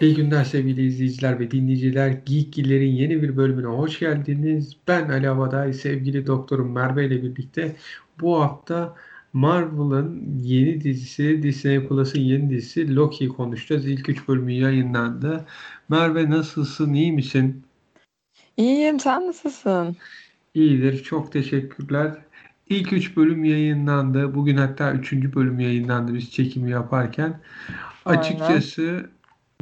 [0.00, 2.08] İyi günler sevgili izleyiciler ve dinleyiciler.
[2.26, 4.76] Geekgiller'in yeni bir bölümüne hoş geldiniz.
[4.88, 7.76] Ben Ali Avaday, sevgili doktorum Merve ile birlikte
[8.20, 8.94] bu hafta
[9.32, 13.86] Marvel'ın yeni dizisi, Disney Plus'ın yeni dizisi Loki'yi konuşacağız.
[13.86, 15.44] İlk üç bölümü yayınlandı.
[15.88, 17.62] Merve nasılsın, iyi misin?
[18.56, 19.96] İyiyim, sen nasılsın?
[20.54, 22.14] İyidir, çok teşekkürler.
[22.68, 24.34] İlk üç bölüm yayınlandı.
[24.34, 27.40] Bugün hatta üçüncü bölüm yayınlandı biz çekimi yaparken.
[28.04, 28.20] Aynen.
[28.20, 29.10] Açıkçası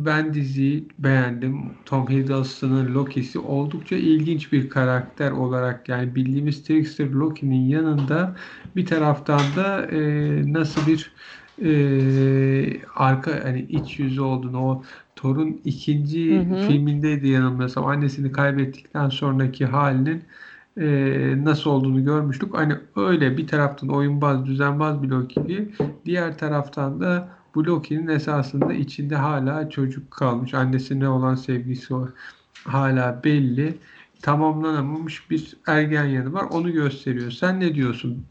[0.00, 1.60] ben diziyi beğendim.
[1.84, 8.36] Tom Hiddleston'ın Loki'si oldukça ilginç bir karakter olarak yani bildiğimiz Trickster Loki'nin yanında
[8.76, 10.00] bir taraftan da e,
[10.52, 11.12] nasıl bir
[11.64, 14.82] e, arka hani iç yüzü olduğunu o
[15.16, 16.68] Thor'un ikinci Hı hı.
[16.68, 20.22] filmindeydi yanılmıyorsam annesini kaybettikten sonraki halinin
[20.80, 20.86] e,
[21.44, 22.54] nasıl olduğunu görmüştük.
[22.54, 25.68] Hani öyle bir taraftan oyunbaz, düzenbaz bir Loki,
[26.04, 30.54] diğer taraftan da bu Loki'nin esasında içinde hala çocuk kalmış.
[30.54, 31.94] Annesine olan sevgisi
[32.64, 33.78] hala belli.
[34.22, 36.44] Tamamlanamamış bir ergen yanı var.
[36.50, 37.30] Onu gösteriyor.
[37.30, 38.26] Sen ne diyorsun?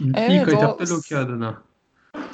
[0.00, 1.54] İlk Evet, o etapta Loki adına.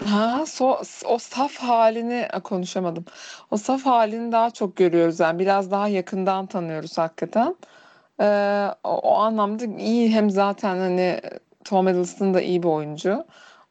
[0.05, 3.05] ha so, o saf halini konuşamadım.
[3.51, 7.57] O saf halini daha çok görüyoruz yani biraz daha yakından tanıyoruz hakikaten.
[8.21, 11.21] Ee, o, o anlamda iyi hem zaten hani
[11.65, 13.25] Tom Hiddleston da iyi bir oyuncu.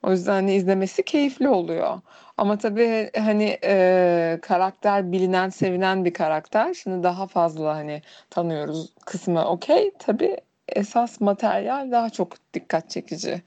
[0.04, 2.02] O yüzden hani izlemesi keyifli oluyor.
[2.38, 6.74] Ama tabii hani e, karakter bilinen, sevilen bir karakter.
[6.74, 9.92] Şimdi daha fazla hani tanıyoruz kısmı okey.
[10.00, 10.38] Tabii
[10.70, 13.42] esas materyal daha çok dikkat çekici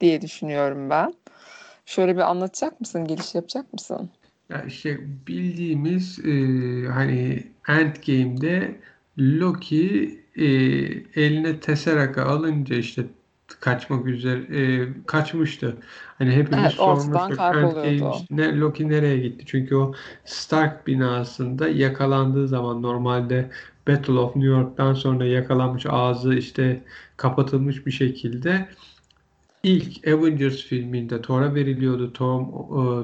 [0.00, 1.14] diye düşünüyorum ben.
[1.86, 4.10] Şöyle bir anlatacak mısın, giriş yapacak mısın?
[4.48, 6.32] Ya işte bildiğimiz e,
[6.88, 8.76] hani Endgame'de
[9.18, 10.44] Loki e,
[11.22, 13.02] eline Tesseract'ı alınca işte
[13.60, 15.76] kaçmak üzere e, kaçmıştı.
[16.18, 19.44] Hani hepimiz Evet, sormuştuk işte, ne, Loki nereye gitti?
[19.46, 23.50] Çünkü o Stark binasında yakalandığı zaman normalde
[23.88, 26.82] Battle of New York'tan sonra yakalanmış ağzı işte
[27.16, 28.68] kapatılmış bir şekilde
[29.62, 32.12] İlk Avengers filminde Thor'a veriliyordu.
[32.12, 32.40] Thor,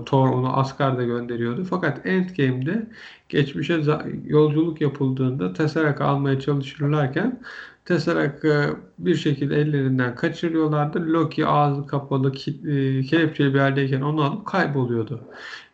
[0.00, 1.64] e, Thor onu Asgard'a gönderiyordu.
[1.64, 2.86] Fakat Endgame'de
[3.28, 3.80] geçmişe
[4.24, 7.40] yolculuk yapıldığında Tesseract almaya çalışırlarken
[7.86, 11.12] Tesseract'ı bir şekilde ellerinden kaçırıyorlardı.
[11.12, 15.20] Loki ağzı kapalı, e, kelepçeli bir haldeyken onu alıp kayboluyordu.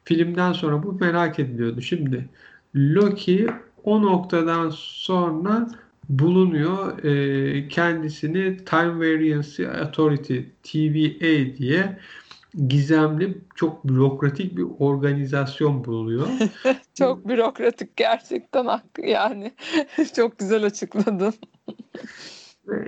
[0.05, 1.81] Filmden sonra bu merak ediliyordu.
[1.81, 2.29] Şimdi
[2.75, 3.47] Loki
[3.85, 5.69] o noktadan sonra
[6.09, 7.05] bulunuyor.
[7.05, 11.99] E, kendisini Time Variance Authority TVA diye
[12.69, 16.27] gizemli, çok bürokratik bir organizasyon buluyor.
[16.95, 19.53] Çok bürokratik gerçekten hakkı yani.
[20.17, 21.35] Çok güzel açıkladın.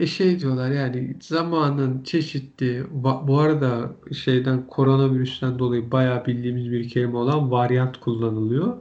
[0.07, 2.85] Şey diyorlar yani zamanın çeşitli
[3.23, 3.91] bu arada
[4.25, 8.77] şeyden koronavirüsten dolayı bayağı bildiğimiz bir kelime olan varyant kullanılıyor.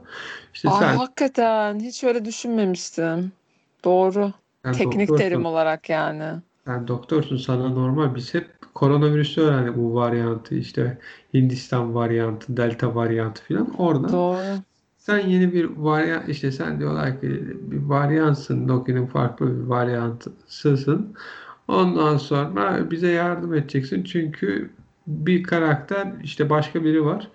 [0.54, 3.32] İşte Ay sen hakikaten hiç öyle düşünmemiştim.
[3.84, 4.32] Doğru.
[4.64, 6.24] sen Teknik terim doktorsun, olarak yani.
[6.64, 10.98] Sen doktorsun sana normal biz hep koronavirüsü öğrendik bu varyantı işte
[11.34, 14.12] Hindistan varyantı, Delta varyantı falan oradan.
[14.12, 14.38] Doğru.
[14.98, 17.28] Sen yeni bir varyant işte sen diyorlar ki
[17.60, 21.14] bir varyansın Loki'nin farklı bir varyantısısın.
[21.68, 24.04] Ondan sonra bize yardım edeceksin.
[24.04, 24.70] Çünkü
[25.06, 27.28] bir karakter işte başka biri var.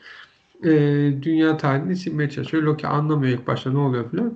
[0.64, 2.64] Ee, dünya tarihini silmeye çalışıyor.
[2.64, 4.34] Loki anlamıyor ilk başta ne oluyor falan.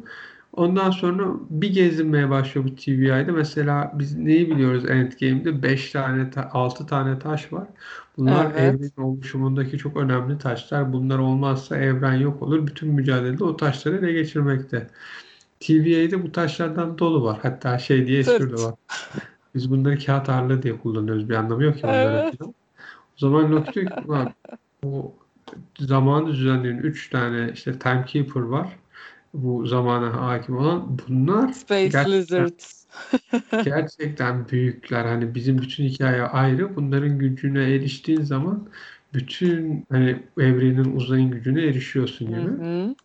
[0.54, 3.32] Ondan sonra bir gezinmeye başlıyor bu TVI'de.
[3.32, 5.64] Mesela biz neyi biliyoruz Endgame'de?
[5.64, 7.68] 5 tane, 6 tane taş var.
[8.18, 8.60] Bunlar Evet.
[8.60, 10.94] evrenin oluşumundaki çok önemli taşlar.
[10.94, 12.68] Bunlar olmazsa evren yok olur.
[12.68, 14.88] Bütün mücadelede o taşları ele geçirmekte.
[15.60, 17.40] TVA'de bu taşlardan dolu var.
[17.42, 18.62] Hatta şey diye espri Sırt.
[18.62, 18.74] var.
[19.56, 21.30] Biz bunları kağıt ağırlığı diye kullanıyoruz.
[21.30, 22.36] Bir anlamı yok ki bunların Evet.
[22.42, 22.54] O
[23.18, 24.34] zaman Loki diyor ki "Ulan
[24.84, 25.14] bu
[25.80, 28.68] zamanı düzenleyen 3 tane işte Timekeeper var.
[29.34, 31.00] Bu zamana hakim olan.
[31.08, 32.86] Bunlar Space gerçekten Lizards.
[33.66, 35.06] gerçekten büyükler.
[35.06, 36.76] Hani bizim bütün hikaye ayrı.
[36.76, 38.70] Bunların gücüne eriştiğin zaman
[39.14, 42.50] bütün hani evrenin uzayın gücüne erişiyorsun Hı gibi.
[42.50, 42.96] hı.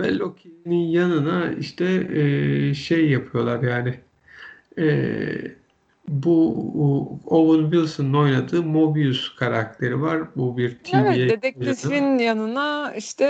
[0.00, 3.94] Ve Loki'nin yanına işte e, şey yapıyorlar yani
[4.78, 4.86] e,
[6.08, 10.22] bu Owen Wilson'ın oynadığı Mobius karakteri var.
[10.36, 11.28] Bu bir Evet, TVA ajanı.
[11.28, 13.26] dedektifin yanına işte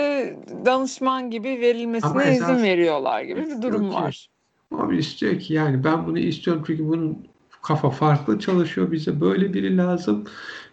[0.65, 4.27] danışman gibi Ama verilmesine izin esas veriyorlar gibi bir durum ki var.
[4.71, 7.27] Mobius diyor ki yani ben bunu istiyorum çünkü bunun
[7.61, 8.91] kafa farklı çalışıyor.
[8.91, 10.23] Bize böyle biri lazım.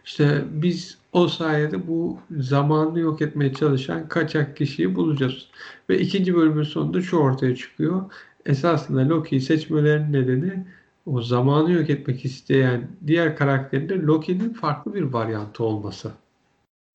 [0.05, 5.49] İşte biz o sayede bu zamanı yok etmeye çalışan kaçak kişiyi bulacağız.
[5.91, 8.03] Ve ikinci bölümün sonunda şu ortaya çıkıyor.
[8.47, 10.65] Esasında Loki'yi seçmelerinin nedeni
[11.07, 16.13] o zamanı yok etmek isteyen diğer karakterin de Loki'nin farklı bir varyantı olması.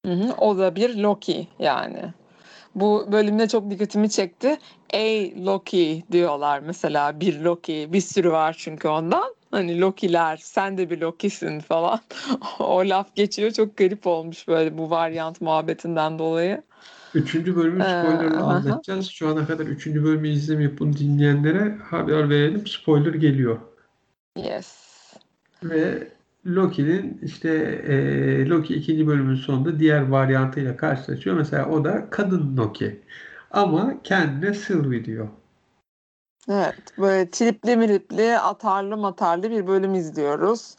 [0.05, 0.33] Hı hı.
[0.37, 2.13] O da bir Loki yani.
[2.75, 4.57] bu bölümde çok dikkatimi çekti.
[4.89, 9.35] Ey Loki diyorlar mesela bir Loki bir sürü var çünkü ondan.
[9.51, 11.99] Hani Loki'ler sen de bir Loki'sin falan.
[12.59, 16.63] o laf geçiyor çok garip olmuş böyle bu varyant muhabbetinden dolayı.
[17.13, 19.07] Üçüncü bölümün spoilerını Ee, anlatacağız.
[19.09, 22.67] Şu ana kadar üçüncü bölümü izlemeyip bunu dinleyenlere haber verelim.
[22.67, 23.59] Spoiler geliyor.
[24.43, 24.79] Yes.
[25.63, 26.07] Ve
[26.45, 27.49] Loki'nin işte
[27.87, 31.35] e, Loki ikinci bölümün sonunda diğer varyantıyla karşılaşıyor.
[31.35, 33.01] Mesela o da kadın Loki.
[33.51, 35.27] Ama kendine Sylvie diyor.
[36.49, 40.75] Evet, böyle tripli miripli, atarlı matarlı bir bölüm izliyoruz.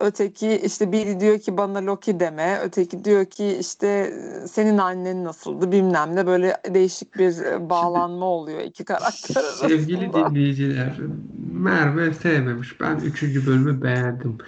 [0.00, 4.14] Öteki işte biri diyor ki bana Loki deme, öteki diyor ki işte
[4.48, 10.30] senin annen nasıldı bilmem ne böyle değişik bir e, bağlanma oluyor iki karakter Sevgili arasında.
[10.30, 10.98] dinleyiciler,
[11.52, 12.80] Merve sevmemiş.
[12.80, 14.38] Ben üçüncü bölümü beğendim.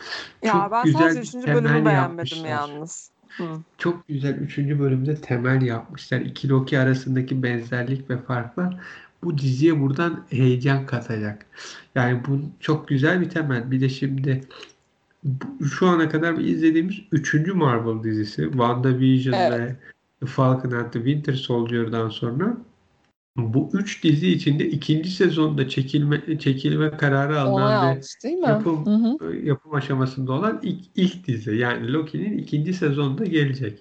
[0.42, 2.44] Ya Çok ben güzel sadece üçüncü bölümü beğenmedim yapmışlar.
[2.44, 3.10] yalnız.
[3.36, 3.64] Hı.
[3.78, 6.20] Çok güzel üçüncü bölümde temel yapmışlar.
[6.20, 8.80] İki Loki arasındaki benzerlik ve farklar
[9.22, 11.46] bu diziye buradan heyecan katacak.
[11.94, 13.70] Yani bu çok güzel bir temel.
[13.70, 14.48] Bir de şimdi
[15.79, 19.76] şu ana kadar izlediğimiz üçüncü Marvel dizisi WandaVision Evet.
[20.23, 22.56] ve Falcon and the Winter Soldier'dan sonra
[23.37, 29.37] bu üç dizi içinde ikinci sezonda çekilme çekilme kararı alınan ve yapım Hı hı.
[29.37, 31.56] yapım aşamasında olan ilk, ilk dizi.
[31.56, 33.79] Yani Loki'nin ikinci sezonda gelecek.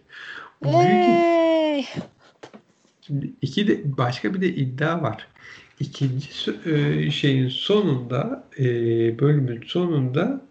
[0.64, 1.86] Bu büyük Hey!
[3.02, 5.28] Şimdi iki de başka bir de iddia var.
[5.80, 6.30] İkinci
[6.66, 8.66] e, şeyin sonunda e,
[9.20, 10.42] bölümün sonunda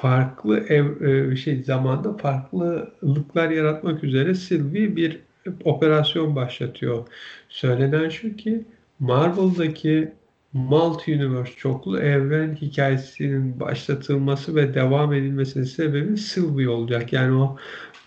[0.00, 5.20] farklı ev e, şey zamanda farklılıklar yaratmak üzere Sylvie bir
[5.64, 7.08] operasyon başlatıyor.
[7.48, 8.64] Söylenen şu ki
[8.98, 10.12] Marvel'daki
[10.54, 17.12] Multi-Universe çoklu evren hikayesinin başlatılması ve devam edilmesinin sebebi Sylvie olacak.
[17.12, 17.56] Yani o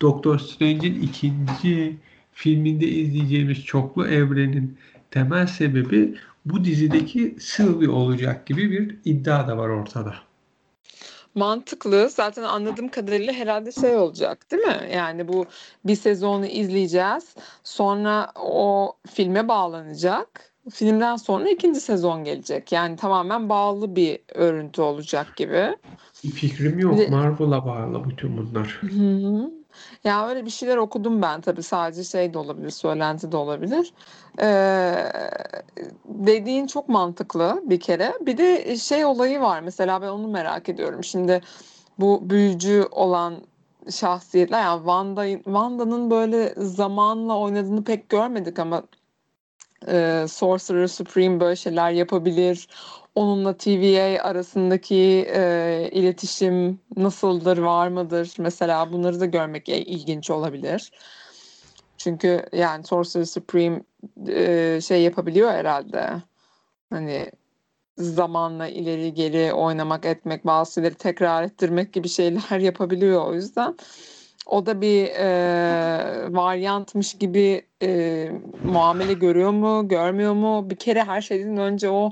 [0.02, 1.96] Doctor Strange'in ikinci
[2.32, 4.78] filminde izleyeceğimiz çoklu evrenin
[5.12, 6.16] temel sebebi
[6.46, 10.31] bu dizideki Sylvie olacak gibi bir iddia da var ortada.
[11.36, 12.10] Mantıklı.
[12.10, 14.90] Zaten anladığım kadarıyla herhalde şey olacak, değil mi?
[14.96, 15.46] Yani bu
[15.86, 17.36] bir sezonu izleyeceğiz.
[17.64, 20.52] Sonra o filme bağlanacak.
[20.72, 22.72] Filmden sonra ikinci sezon gelecek.
[22.72, 25.78] Yani tamamen bağlı bir örüntü olacak gibi.
[26.24, 27.10] Bir fikrim yok.
[27.10, 28.78] Marvel'a bağlı bütün bunlar.
[28.82, 29.52] Hı hı.
[30.04, 33.94] Ya öyle bir şeyler okudum ben tabii sadece şey de olabilir, söylenti de olabilir.
[34.42, 35.12] Ee,
[36.06, 38.14] dediğin çok mantıklı bir kere.
[38.22, 41.04] Bir de şey olayı var mesela ben onu merak ediyorum.
[41.04, 41.42] Şimdi
[42.00, 43.36] bu büyücü olan
[43.90, 48.84] şahsiyetler yani Wanda, Wanda'nın böyle zamanla oynadığını pek görmedik ama
[49.88, 52.68] e, Sorcerer Supreme böyle şeyler yapabilir.
[53.16, 58.34] Onunla TVA arasındaki e, iletişim nasıldır, var mıdır?
[58.38, 60.92] Mesela bunları da görmek e- ilginç olabilir.
[61.98, 63.82] Çünkü yani Sorcerer Supreme
[64.28, 66.10] e, şey yapabiliyor herhalde.
[66.90, 67.32] Hani
[67.98, 73.76] zamanla ileri geri oynamak etmek, bazı şeyleri tekrar ettirmek gibi şeyler yapabiliyor o yüzden.
[74.46, 75.28] O da bir e,
[76.34, 78.32] varyantmış gibi e,
[78.64, 80.70] muamele görüyor mu, görmüyor mu?
[80.70, 82.12] Bir kere her şeyden önce o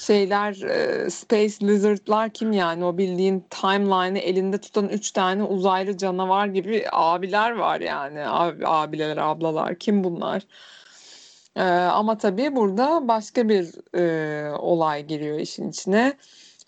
[0.00, 2.84] şeyler, e, Space Lizard'lar kim yani?
[2.84, 8.20] O bildiğin timeline'ı elinde tutan üç tane uzaylı canavar gibi abiler var yani.
[8.26, 9.74] Abi, abiler, ablalar.
[9.78, 10.42] Kim bunlar?
[11.56, 16.16] E, ama tabii burada başka bir e, olay giriyor işin içine.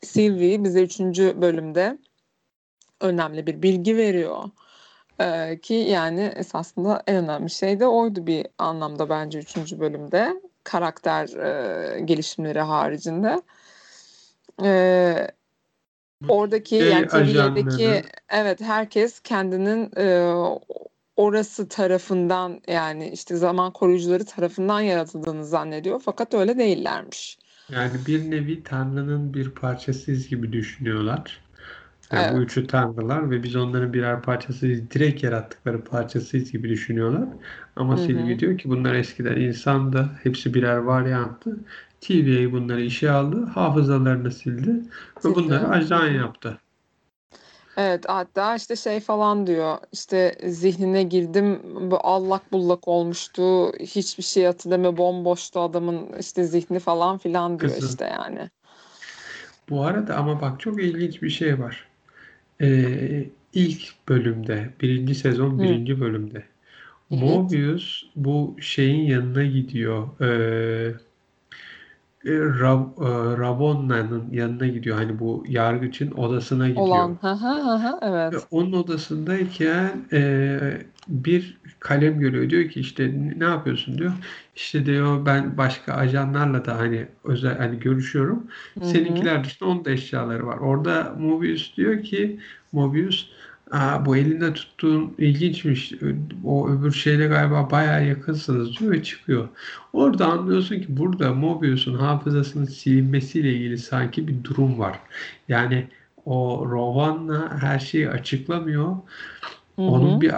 [0.03, 1.99] Sylvie bize üçüncü bölümde
[3.01, 4.45] önemli bir bilgi veriyor.
[5.21, 11.29] Ee, ki yani esasında en önemli şey de oydu bir anlamda bence üçüncü bölümde karakter
[11.29, 13.43] e, gelişimleri haricinde.
[14.63, 15.29] Ee,
[16.29, 20.35] oradaki Şey yani TV'deki evet herkes kendinin e,
[21.17, 27.39] orası tarafından yani işte zaman koruyucuları tarafından yaratıldığını zannediyor fakat öyle değillermiş.
[27.69, 31.42] Yani bir nevi Tanrı'nın bir parçasıyız gibi düşünüyorlar.
[32.13, 32.43] Yani bu Evet.
[32.43, 37.29] üçü Tanrılar ve biz onların birer parçasıyız, direkt yarattıkları parçasıyız gibi düşünüyorlar.
[37.77, 38.39] Ama Hı Sylvie hı.
[38.39, 41.57] diyor ki bunlar eskiden insandı, hepsi birer varyanttı.
[42.01, 44.71] TVA bunları işe aldı, hafızalarını sildi
[45.25, 46.59] ve bunları ajan yaptı.
[47.77, 54.45] Evet hatta işte şey falan diyor işte zihnine girdim bu allak bullak olmuştu hiçbir şey
[54.45, 57.87] hatırlamıyor bomboştu adamın işte zihni falan filan diyor Kızı.
[57.89, 58.51] işte yani.
[59.69, 61.89] Bu arada ama bak çok ilginç bir şey var.
[62.61, 65.63] Ee, ilk bölümde, birinci sezon Hı.
[65.63, 66.45] birinci bölümde
[67.11, 67.23] Evet.
[67.23, 70.21] Mobius bu şeyin yanına gidiyor.
[70.21, 70.95] Ee,
[72.25, 73.05] e, Rab, e,
[73.39, 74.97] Ravonna'nın yanına gidiyor.
[74.97, 76.85] Hani bu yargıçın odasına gidiyor.
[76.87, 77.19] Olan.
[77.21, 77.99] Hı hı hı hı,
[78.33, 78.47] Ve evet.
[78.51, 80.61] onun odasındayken e,
[81.09, 82.51] bir kalem görüyor.
[82.51, 84.13] Diyor ki işte ne yapıyorsun diyor.
[84.57, 88.47] İşte diyor ben başka ajanlarla da hani özel hani görüşüyorum.
[88.79, 88.89] Hı hı.
[88.89, 90.59] Seninkiler dışında onun da eşyaları var.
[90.59, 92.41] Orada Mobius diyor ki
[92.73, 93.29] Mobius
[93.73, 95.93] Aa, bu elinde tuttuğun ilginçmiş.
[96.45, 99.49] O öbür şeyle galiba bayağı yakınsınız diyor ve çıkıyor.
[99.93, 105.01] Orada anlıyorsun ki burada Mobius'un hafızasının silinmesiyle ilgili sanki bir durum var.
[105.49, 105.89] Yani
[106.25, 108.97] o Rovan'la her şeyi açıklamıyor.
[109.77, 110.33] Hı Onun bir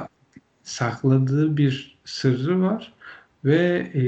[0.64, 2.92] sakladığı bir sırrı var
[3.44, 4.04] ve e,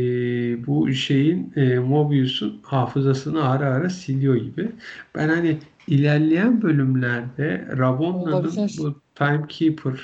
[0.66, 4.72] bu şeyin e, Mobius'un hafızasını ara ara siliyor gibi.
[5.14, 7.68] Ben hani ilerleyen bölümlerde
[8.14, 8.76] Olabilir.
[8.78, 10.00] bu Timekeeper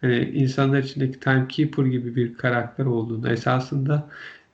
[0.00, 4.08] hani insanlar içindeki Timekeeper gibi bir karakter olduğunu esasında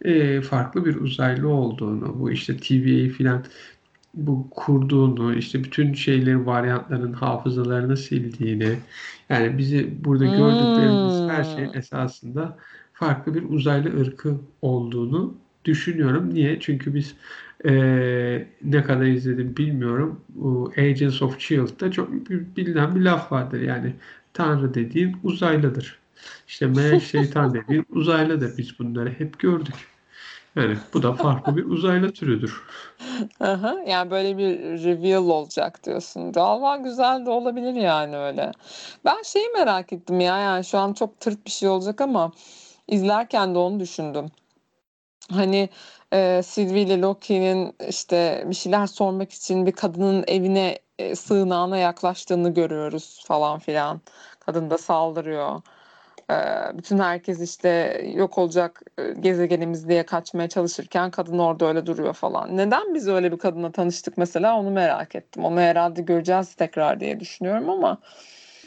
[0.04, 3.44] e, farklı bir uzaylı olduğunu bu işte TVA'yı filan
[4.14, 8.76] bu kurduğunu, işte bütün şeylerin, varyantların hafızalarını sildiğini,
[9.32, 11.74] yani bizi burada gördüklerimiz her şeyin Hmm.
[11.74, 12.58] esasında
[12.92, 15.34] farklı bir uzaylı ırkı olduğunu
[15.64, 16.34] düşünüyorum.
[16.34, 16.60] Niye?
[16.60, 17.16] Çünkü biz
[17.64, 20.20] eee, ne kadar izledim bilmiyorum.
[20.28, 23.60] Bu Agents of S.H.I.E.L.D'da çok bilinen bir laf vardır.
[23.60, 23.94] Yani
[24.34, 25.98] Tanrı dediğin uzaylıdır.
[26.48, 28.56] İşte melek şeytan dediğin uzaylıdır.
[28.56, 29.91] Biz bunları hep gördük.
[30.56, 32.62] Yani bu da farklı bir uzaylı türüdür.
[33.40, 36.32] Aha, yani böyle bir reveal olacak diyorsun.
[36.34, 38.52] Valla güzel de olabilir yani öyle.
[39.04, 42.32] Ben şeyi merak ettim ya yani şu an çok tırt bir şey olacak ama
[42.88, 44.30] izlerken de onu düşündüm.
[45.30, 45.68] Hani
[46.12, 52.54] e, Sylvie ile Loki'nin işte bir şeyler sormak için bir kadının evine e, sığınağına yaklaştığını
[52.54, 54.00] görüyoruz falan filan.
[54.40, 55.62] Kadın da saldırıyor.
[56.30, 56.34] E,
[56.78, 57.68] bütün herkes işte
[58.16, 62.56] yok olacak e, gezegenimiz diye kaçmaya çalışırken kadın orada öyle duruyor falan.
[62.56, 65.44] Neden biz öyle bir kadınla tanıştık mesela onu merak ettim.
[65.44, 67.98] Onu herhalde göreceğiz tekrar diye düşünüyorum ama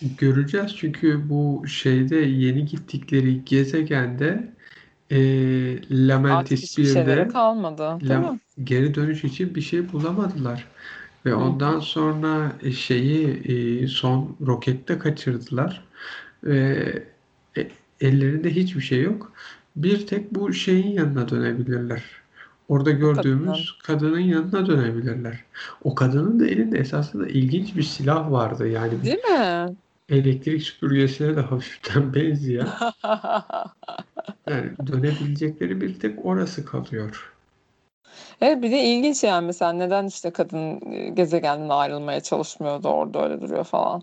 [0.01, 4.53] Göreceğiz çünkü bu şeyde yeni gittikleri gezegende
[5.11, 5.17] e,
[6.07, 10.71] Lamentis hiçbir şeyleri 1'de kalmadı, Lam- geri dönüş için bir şey bulamadılar.
[11.25, 13.27] Ve Hı ondan sonra e, şeyi
[13.83, 15.85] e, son rokette kaçırdılar.
[16.43, 17.07] Ve
[18.01, 19.33] ellerinde hiçbir şey yok.
[19.75, 22.03] Bir tek bu şeyin yanına dönebilirler.
[22.69, 25.43] Orada gördüğümüz kadının yanına dönebilirler.
[25.83, 28.67] O kadının da elinde esasında ilginç bir silah vardı.
[28.67, 29.75] Yani bir Değil mi?
[30.09, 32.75] elektrik süpürgesine de hafiften benzeyen.
[34.47, 37.33] Yani dönebilecekleri bir tek orası kalıyor.
[38.41, 43.41] Evet bir de ilginç yani mesela neden işte kadın e, gezegenden ayrılmaya çalışmıyordu orada öyle
[43.41, 44.01] duruyor falan.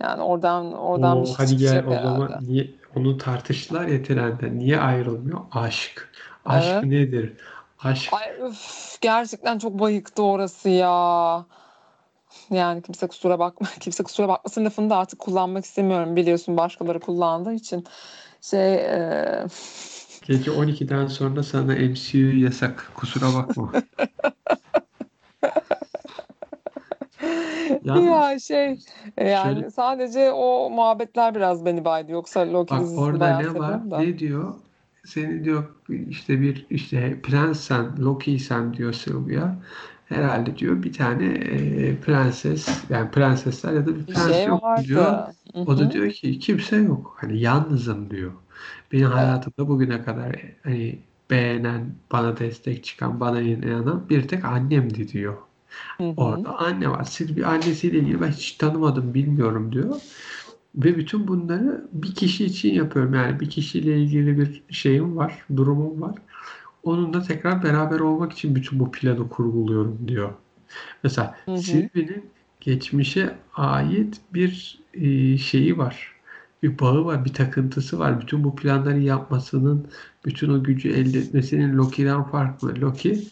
[0.00, 2.40] Yani oradan oradan bir O şey hadi gel o zaman herhalde.
[2.40, 4.58] niye onu tartıştılar ya trende.
[4.58, 5.40] Niye ayrılmıyor?
[5.52, 6.08] Aşk.
[6.44, 6.84] Aşk Evet.
[6.84, 7.32] nedir?
[7.78, 11.46] Aşk Ay üf, gerçekten çok bayıktı orası ya.
[12.50, 17.52] Yani kimse kusura bakma, kimse kusura bakmasın lafını da artık kullanmak istemiyorum biliyorsun başkaları kullandığı
[17.52, 17.84] için.
[18.40, 19.46] Şey e,
[20.26, 22.90] gece 12'den sonra sana MCU yasak.
[22.94, 23.72] Kusura bakma.
[27.86, 28.78] Yalnız ya şey
[29.16, 32.12] şöyle yani sadece o muhabbetler biraz beni baydı.
[32.12, 33.90] Yoksa Loki bak dizisini orada ne var?
[33.90, 33.98] da.
[33.98, 34.54] Ne diyor?
[35.04, 35.64] Seni diyor
[36.08, 39.54] işte bir işte prensen, Loki'sen diyor Sylvia.
[40.06, 45.02] Herhalde diyor bir tane e, prenses yani prensesler ya da bir prens şey yok diyor.
[45.02, 45.34] vardı.
[45.54, 47.16] Hı O da diyor ki kimse yok.
[47.20, 48.32] Hani yalnızım diyor.
[48.92, 49.16] Benim Evet.
[49.16, 50.98] hayatımda bugüne kadar hani
[51.30, 55.36] beğenen, bana destek çıkan, bana inanan bir tek annemdi diyor.
[55.98, 56.14] Hı hı.
[56.16, 57.04] Orada anne var.
[57.04, 60.00] Sylvie annesiyle ilgili ben hiç tanımadım, bilmiyorum diyor.
[60.76, 63.14] Ve bütün bunları bir kişi için yapıyorum.
[63.14, 66.14] Yani bir kişiyle ilgili bir şeyim var, durumum var.
[66.82, 70.30] Onunla tekrar beraber olmak için bütün bu planı kurguluyorum diyor.
[71.02, 71.58] Mesela Hı hı.
[71.58, 72.30] Sylvie'nin
[72.60, 76.16] geçmişe ait bir e, şeyi var.
[76.62, 78.20] Bir bağı var, bir takıntısı var.
[78.20, 79.86] Bütün bu planları yapmasının,
[80.24, 82.80] bütün o gücü elde etmesinin Loki'den farklı.
[82.80, 83.28] Loki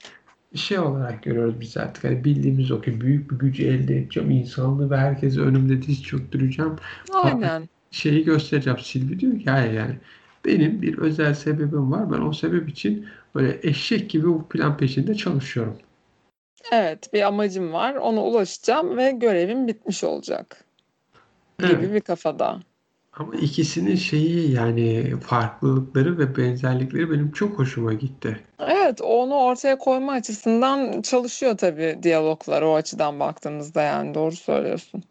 [0.55, 2.05] şey olarak görüyoruz biz artık.
[2.05, 4.31] Hani bildiğimiz o ki büyük bir gücü elde edeceğim.
[4.31, 6.77] insanlığı ve herkesi önümde diz çöktüreceğim.
[7.15, 7.69] Aynen.
[7.91, 8.79] şeyi göstereceğim.
[8.79, 9.97] Sylvie diyor ki hayır yani
[10.45, 12.13] benim bir özel sebebim var.
[12.13, 15.77] Ben o sebep için böyle eşek gibi bu plan peşinde çalışıyorum.
[16.73, 17.95] Evet, bir amacım var.
[17.95, 20.65] Ona ulaşacağım ve görevim bitmiş olacak
[21.59, 21.93] gibi Evet.
[21.93, 22.61] bir kafada.
[23.13, 28.41] Ama ikisinin şeyi yani farklılıkları ve benzerlikleri benim çok hoşuma gitti.
[28.59, 35.03] Evet, onu ortaya koyma açısından çalışıyor tabii diyaloglar o açıdan baktığımızda yani doğru söylüyorsun.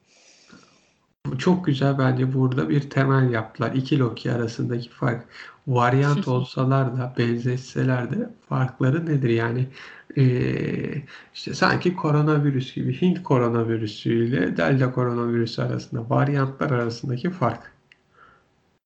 [1.38, 3.72] Çok güzel bence burada bir temel yaptılar.
[3.74, 5.25] İki Loki arasındaki fark.
[5.68, 9.30] Varyant olsalar da benzeşseler de farkları nedir?
[9.30, 9.68] Yani
[10.16, 17.73] eee, işte sanki koronavirüs gibi Hint koronavirüsü ile Delta koronavirüsü arasında varyantlar arasındaki fark.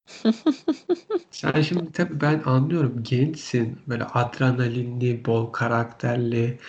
[1.31, 6.59] Sen şimdi tabii ben anlıyorum gençsin böyle adrenalinli, bol karakterli,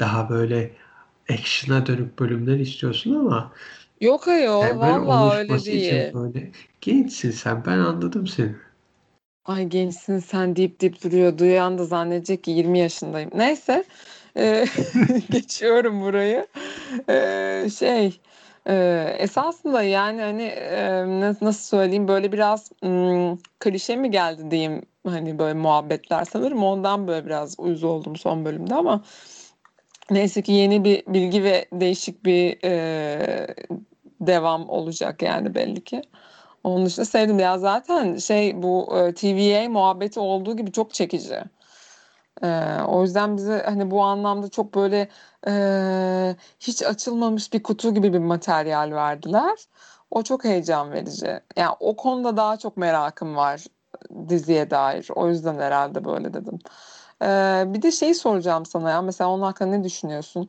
[0.00, 0.72] daha böyle
[1.30, 3.52] action'a dönük bölümler istiyorsun ama
[4.00, 6.12] Yok ayol yani böyle vallahi öyle oluşması için değil.
[6.12, 8.56] böyle gençsin sen ben anladım seni.
[9.44, 11.38] Ay gençsin sen deyip deyip duruyor.
[11.38, 13.30] Duyan da zannedecek ki 20 yaşındayım.
[13.34, 13.84] Neyse.
[14.36, 14.66] Ee,
[15.30, 16.46] geçiyorum burayı.
[17.08, 18.20] Ee, şey
[18.68, 24.82] e, esasında yani hani e, na- nasıl söyleyeyim böyle biraz hmm, klişe mi geldi diyeyim
[25.06, 29.02] hani böyle muhabbetler sanırım ondan böyle biraz uyuz oldum son bölümde ama
[30.10, 33.54] neyse ki yeni bir bilgi ve değişik bir e,
[34.20, 36.02] devam olacak yani belli ki.
[36.64, 41.34] Onun dışında sevdim ya zaten şey bu e, TVA muhabbeti olduğu gibi çok çekici.
[42.42, 45.08] E, o yüzden bize hani bu anlamda çok böyle
[45.46, 49.58] e, hiç açılmamış bir kutu gibi bir materyal verdiler.
[50.10, 51.40] O çok heyecan verici.
[51.56, 53.64] Yani o konuda daha çok merakım var
[54.28, 55.08] diziye dair.
[55.14, 56.58] O yüzden herhalde böyle dedim.
[57.22, 57.26] E,
[57.74, 59.02] bir de şey soracağım sana ya.
[59.02, 60.48] Mesela onun hakkında ne düşünüyorsun?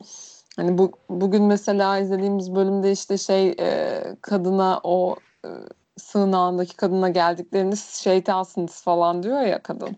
[0.56, 5.48] Hani bu bugün mesela izlediğimiz bölümde işte şey e, kadına o e,
[5.96, 9.96] sığınağındaki kadına geldiklerinde şeytansınız falan diyor ya kadın.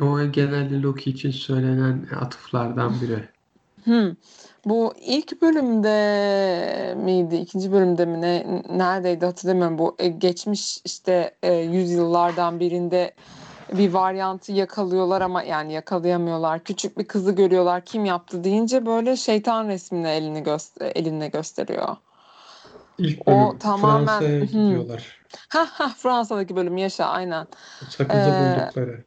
[0.00, 3.28] O genelde Loki için söylenen atıflardan biri.
[3.84, 4.14] Hmm.
[4.64, 9.78] Bu ilk bölümde miydi, ikinci bölümde mi ne, neredeydi hatırlamıyorum.
[9.78, 13.14] Bu e, geçmiş işte e, yüzyıllardan birinde
[13.72, 16.64] bir varyantı yakalıyorlar ama yani yakalayamıyorlar.
[16.64, 17.84] Küçük bir kızı görüyorlar.
[17.84, 21.96] Kim yaptı deyince böyle şeytan resmini elini göster eline gösteriyor.
[22.98, 25.20] İlk O bölüm tamamen Fransa'ya gidiyorlar.
[25.48, 27.46] Ha ha Fransa'daki bölüm yaşa aynen.
[27.88, 29.04] Sakızı Ee, buldukları.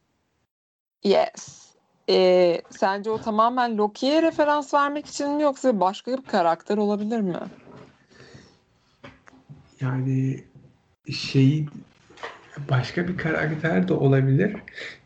[1.03, 1.65] Yes.
[2.09, 7.39] Ee, sence o tamamen Loki'ye referans vermek için mi yoksa başka bir karakter olabilir mi?
[9.81, 10.43] Yani
[11.11, 11.65] şeyi
[12.69, 14.55] başka bir karakter de olabilir.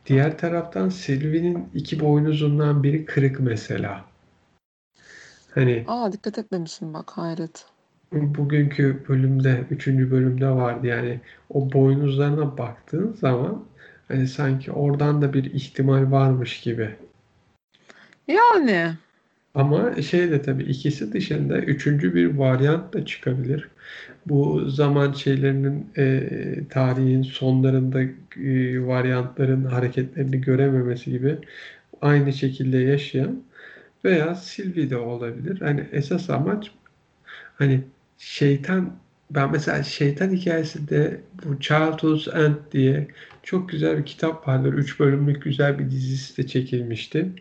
[0.05, 4.05] Diğer taraftan Sylvie'nin iki boynuzundan biri kırık mesela.
[5.55, 7.65] Hani Aa dikkat etmemişim bak hayret.
[8.11, 13.65] bugünkü bölümde, üçüncü bölümde vardı yani o boynuzlarına baktığın zaman
[14.09, 16.95] hani sanki oradan da bir ihtimal varmış gibi.
[18.27, 18.93] Yani
[19.55, 23.69] Ama şey de tabii ikisi dışında üçüncü bir varyant da çıkabilir.
[24.25, 26.29] Bu zaman şeylerinin e,
[26.69, 31.37] tarihin sonlarında e, varyantların hareketlerini görememesi gibi
[32.01, 33.43] aynı şekilde yaşayan
[34.05, 35.61] veya Sylvie de olabilir.
[35.61, 36.71] Hani esas amaç
[37.57, 37.81] hani
[38.17, 38.95] şeytan
[39.29, 43.07] ben mesela şeytan hikayesinde bu Childhood's End diye
[43.43, 44.73] çok güzel bir kitap vardır.
[44.73, 47.33] Üç bölümlük güzel bir dizisi de çekilmişti.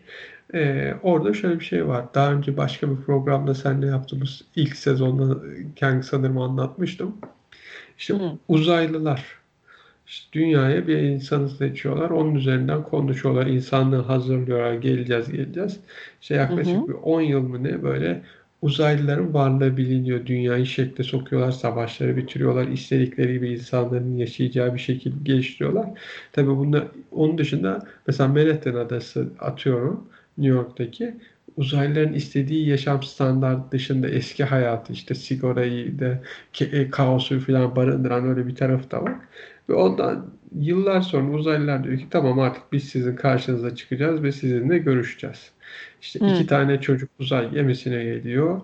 [0.53, 2.13] Ee, orada şöyle bir şey var.
[2.13, 5.41] Daha önce başka bir programda seninle yaptığımız ilk sezonda
[5.75, 7.17] kendi sanırım anlatmıştım.
[7.97, 9.39] İşte hı, uzaylılar
[10.07, 12.09] işte dünyaya bir insanı seçiyorlar.
[12.09, 13.47] Onun üzerinden konuşuyorlar.
[13.47, 14.73] İnsanlığı hazırlıyorlar.
[14.73, 15.79] Geleceğiz, geleceğiz.
[16.21, 18.23] İşte hı yaklaşık hı, bir 10 yıl mı ne böyle
[18.61, 20.25] uzaylıların varlığı biliniyor.
[20.25, 21.51] Dünyayı şekle sokuyorlar.
[21.51, 22.67] Savaşları bitiriyorlar.
[22.67, 25.89] istedikleri gibi insanların yaşayacağı bir şekilde geliştiriyorlar.
[26.31, 30.09] Tabii bunda, onun dışında mesela Manhattan Adası atıyorum.
[30.37, 31.15] New York'taki
[31.57, 36.21] uzaylıların istediği yaşam standartı dışında eski hayatı işte sigarayı da
[36.61, 39.15] e, kaosu falan barındıran öyle bir tarafı da var.
[39.69, 44.77] Ve ondan yıllar sonra uzaylılar diyor ki tamam artık biz sizin karşınıza çıkacağız ve sizinle
[44.77, 45.51] görüşeceğiz.
[46.01, 46.47] İşte iki hı.
[46.47, 48.61] tane çocuk uzay gemisine geliyor.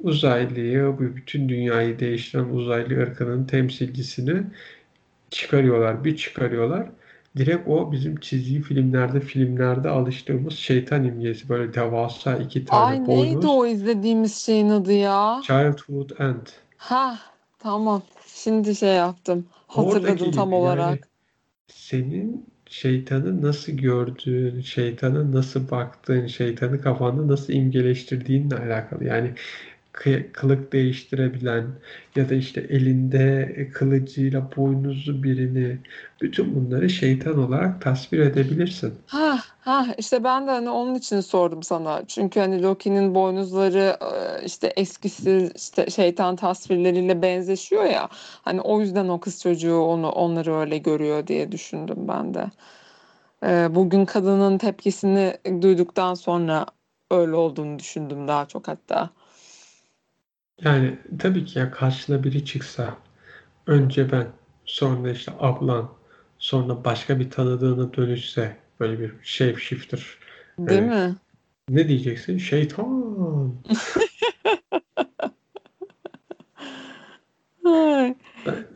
[0.00, 4.42] Uzaylıyı, bu bütün dünyayı değiştiren uzaylı ırkının temsilcisini
[5.30, 6.04] çıkarıyorlar.
[6.04, 6.90] Bir çıkarıyorlar.
[7.36, 11.48] Direkt o bizim çizgi filmlerde, filmlerde alıştığımız şeytan imgesi.
[11.48, 13.46] Böyle devasa iki tane Ay neydi boynuz.
[13.46, 15.40] o izlediğimiz şeyin adı ya?
[15.40, 16.46] Childhood End.
[16.76, 17.18] Ha
[17.58, 18.02] tamam.
[18.26, 19.48] Şimdi şey yaptım.
[19.66, 21.08] Hatırladım Oradaki tam gibi yani olarak.
[21.68, 29.04] senin şeytanı nasıl gördüğün, şeytanı nasıl baktığın, şeytanı kafanda nasıl imgeleştirdiğinle alakalı.
[29.04, 29.34] Yani
[29.94, 31.66] kı- kılık değiştirebilen
[32.16, 35.78] ya da işte elinde kılıcıyla boynuzlu birini
[36.22, 38.94] bütün bunları şeytan olarak tasvir edebilirsin.
[39.06, 42.06] Ha ha işte ben de hani onun için sordum sana.
[42.06, 48.08] Çünkü hani Loki'nin boynuzları e, işte eskisi işte şeytan tasvirleriyle benzeşiyor ya.
[48.42, 52.50] Hani o yüzden o kız çocuğu onu onları öyle görüyor diye düşündüm ben de.
[53.46, 56.66] E, bugün kadının tepkisini duyduktan sonra
[57.10, 59.10] öyle olduğunu düşündüm daha çok hatta.
[60.60, 62.96] Yani tabii ki ya karşına biri çıksa
[63.66, 64.26] önce ben
[64.64, 65.88] sonra işte ablan
[66.38, 70.18] sonra başka bir tanıdığına dönüşse böyle bir shapeshifter
[70.58, 71.16] Değil hani mi?
[71.68, 72.38] ne diyeceksin?
[72.38, 73.54] Şeytan.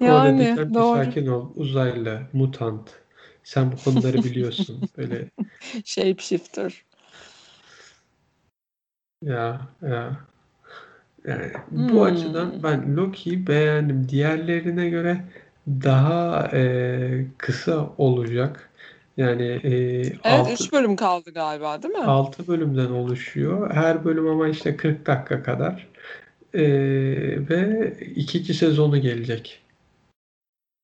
[0.01, 0.99] Yani ki doğru.
[0.99, 1.51] sakin ol.
[1.55, 2.91] Uzaylı, mutant.
[3.45, 4.85] Sen bu konuları biliyorsun.
[4.97, 5.29] Böyle
[5.85, 6.85] Shapeshifter.
[9.23, 10.17] ya ya.
[11.25, 12.63] Yani bu açıdan Hmm.
[12.63, 14.09] ben Loki'yi beğendim.
[14.09, 15.25] Diğerlerine göre
[15.69, 18.71] daha e, kısa olacak.
[19.17, 19.71] Yani e,
[20.25, 22.05] Evet 6 3 bölüm kaldı galiba değil mi?
[22.05, 23.75] 6 bölümden oluşuyor.
[23.75, 25.89] Her bölüm ama işte 40 dakika kadar.
[26.55, 26.63] E,
[27.49, 29.63] ve ikinci sezonu gelecek.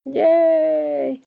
[0.07, 1.21] Yay!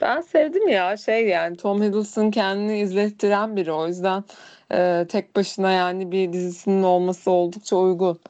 [0.00, 4.24] Ben sevdim ya şey yani Tom Hiddleston kendini izlettiren biri o yüzden
[4.72, 8.20] e, tek başına yani bir dizisinin olması oldukça uygun.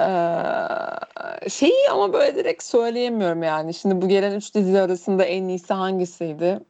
[0.00, 3.74] Ee, şeyi ama böyle direkt söyleyemiyorum yani.
[3.74, 6.60] Şimdi bu gelen üç dizi arasında en iyisi hangisiydi?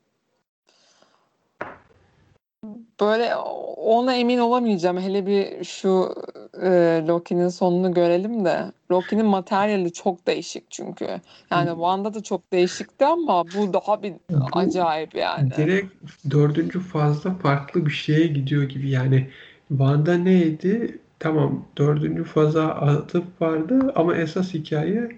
[3.04, 3.36] Böyle
[3.76, 5.00] ona emin olamayacağım.
[5.00, 6.14] Hele bir şu
[6.62, 6.68] e,
[7.08, 8.72] Loki'nin sonunu görelim de.
[8.90, 11.20] Loki'nin materyali çok değişik çünkü.
[11.50, 15.50] Yani Wanda da çok değişikti ama bu daha bir Bu acayip yani.
[15.56, 15.94] direkt
[16.30, 18.90] dördüncü fazla farklı bir şeye gidiyor gibi.
[18.90, 19.30] Yani
[19.68, 20.98] Wanda neydi?
[21.18, 25.08] Tamam dördüncü faza atıf vardı ama esas hikaye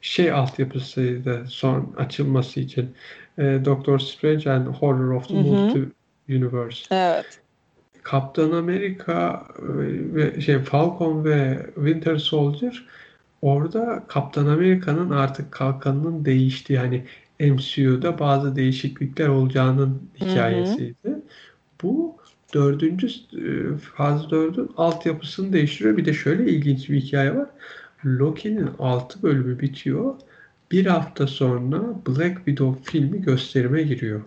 [0.00, 2.94] şey altyapısıydı son açılması için.
[3.38, 5.94] E, Doctor Strange and Horror of the Hı
[6.28, 6.32] hı.
[6.32, 6.86] Multi-Universe.
[6.90, 7.40] Evet.
[8.02, 9.64] Kaptan Amerika e,
[10.14, 12.86] ve şey Falcon ve Winter Soldier
[13.42, 17.04] orada Kaptan Amerika'nın artık kalkanının değiştiği hani
[17.40, 20.28] MCU'da bazı değişiklikler olacağının Hı hı.
[20.28, 21.22] hikayesiydi.
[21.82, 22.16] Bu
[22.54, 25.96] dördüncü e, faz dördün altyapısını değiştiriyor.
[25.96, 27.48] Bir de şöyle ilginç bir hikaye var.
[28.04, 30.14] Loki'nin 6 bölümü bitiyor.
[30.70, 34.20] Bir hafta sonra Black Widow filmi gösterime giriyor.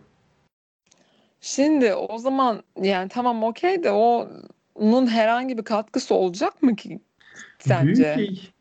[1.48, 3.92] Şimdi o zaman yani tamam okey de
[4.76, 7.02] onun herhangi bir katkısı olacak mı ki Büyük
[7.60, 8.16] sence?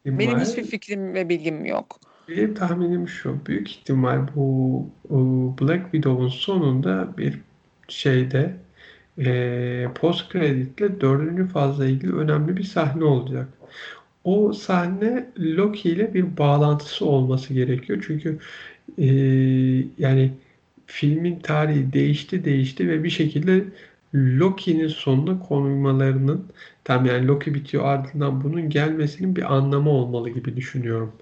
[0.07, 2.01] Benim ihtimal hiçbir fikrim ve bilgim yok.
[2.29, 3.47] Benim tahminim şu.
[3.47, 4.87] Büyük ihtimal bu
[5.61, 7.41] Black Widow'un sonunda bir
[7.89, 8.57] şeyde
[9.19, 13.49] e, post kreditle dördüncü fazla ilgili önemli bir sahne olacak.
[14.25, 18.05] O sahne Loki ile bir bağlantısı olması gerekiyor.
[18.07, 18.39] Çünkü
[18.99, 19.07] e,
[19.99, 20.31] yani
[20.87, 23.65] filmin tarihi değişti değişti ve bir şekilde
[24.15, 26.47] Loki'nin sonuna konulmalarının
[26.85, 31.13] tam yani Loki bitiyor ardından bunun gelmesinin bir anlamı olmalı gibi düşünüyorum.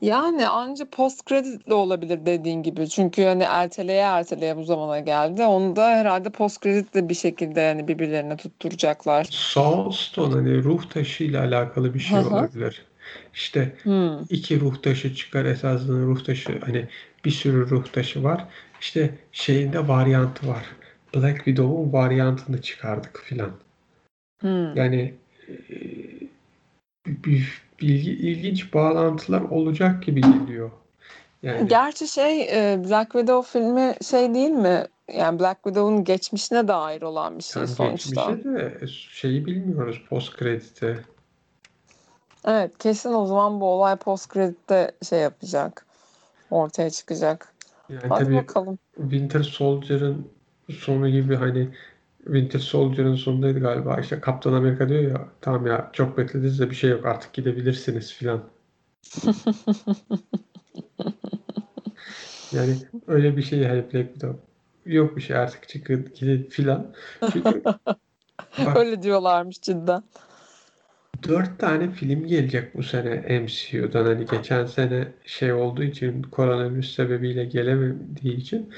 [0.00, 2.88] Yani anca post kreditle olabilir dediğin gibi.
[2.88, 5.42] Çünkü hani erteleye erteleye bu zamana geldi.
[5.42, 9.26] Onu da herhalde post kreditle bir şekilde yani birbirlerine tutturacaklar.
[9.30, 12.84] Soul Stone hani ruh taşı ile alakalı bir şey olabilir.
[13.34, 14.18] İşte Hmm.
[14.30, 16.88] iki ruh taşı çıkar esasında ruh taşı hani
[17.24, 18.44] bir sürü ruh taşı var.
[18.80, 20.64] İşte şeyinde varyantı var.
[21.14, 23.50] Black Widow'un varyantını çıkardık filan.
[24.40, 24.76] Hmm.
[24.76, 25.14] Yani
[25.48, 25.54] e,
[27.06, 30.70] bir bilgi, ilginç bağlantılar olacak gibi geliyor.
[31.42, 34.84] Yani Gerçi şey e, Black Widow filmi şey değil mi?
[35.14, 38.30] Yani Black Widow'un geçmişine dair olan bir şey tam sonuçta.
[38.30, 40.98] geçmişe de şeyi bilmiyoruz post kredite.
[42.44, 45.87] Evet kesin o zaman bu olay post kreditte şey yapacak.
[46.50, 47.54] Ortaya çıkacak.
[47.88, 48.78] Yani Hadi tabii bakalım.
[48.96, 50.28] Winter Soldier'ın
[50.70, 51.68] sonu gibi hani
[52.24, 54.00] Winter Soldier'ın sonundaydı galiba.
[54.00, 58.12] İşte Kaptan Amerika diyor ya tamam ya çok beklediniz de bir şey yok artık gidebilirsiniz
[58.12, 58.42] filan.
[62.52, 64.38] Yani öyle bir şey hani Black Widow.
[64.86, 66.94] Yok bir şey artık çıkın gidin filan.
[67.32, 67.62] Çünkü
[68.58, 70.02] bak Öyle diyorlarmış cidden.
[71.22, 74.04] Dört tane film gelecek bu sene MCU'dan.
[74.04, 78.70] Hani geçen sene şey olduğu için koronavirüs sebebiyle gelemediği için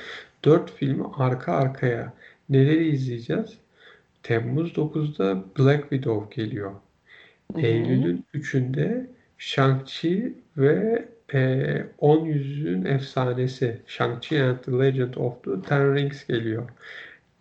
[0.44, 2.14] dört filmi arka arkaya.
[2.48, 3.58] Neleri izleyeceğiz?
[4.22, 6.72] Temmuz 9'da Black Widow geliyor.
[7.56, 9.06] Eylül'ün 3'ünde
[9.38, 16.70] Shang-Chi ve e, 10 Yüzüğün Efsanesi Shang-Chi and the Legend of the Ten Rings geliyor.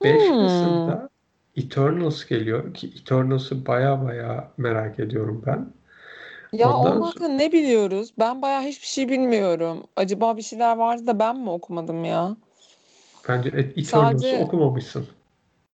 [0.04, 0.40] 5 Hmm.
[0.40, 1.10] Kasım'da
[1.60, 5.74] Eternals geliyor ki Eternals'ı baya baya merak ediyorum ben.
[6.54, 8.14] Ya Ondan onun sonra hakkında ne biliyoruz?
[8.20, 9.84] Ben bayağı hiçbir şey bilmiyorum.
[9.96, 12.36] Acaba bir şeyler vardı da ben mi okumadım ya?
[13.30, 15.08] bence E- Eternals'ı Sadece okumamışsın.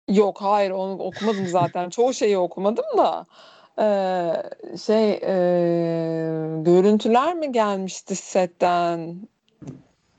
[0.09, 1.91] yok hayır onu okumadım zaten.
[1.91, 3.27] Çoğu şeyi okumadım da.
[3.79, 5.33] Ee, şey e,
[6.63, 9.17] görüntüler mi gelmişti setten?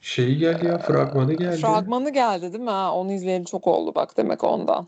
[0.01, 1.61] Şeyi geldi ya fragmanı geldi.
[1.61, 2.69] Fragmanı geldi değil mi?
[2.69, 4.87] Ha, onu izleyeli çok oldu bak demek ondan.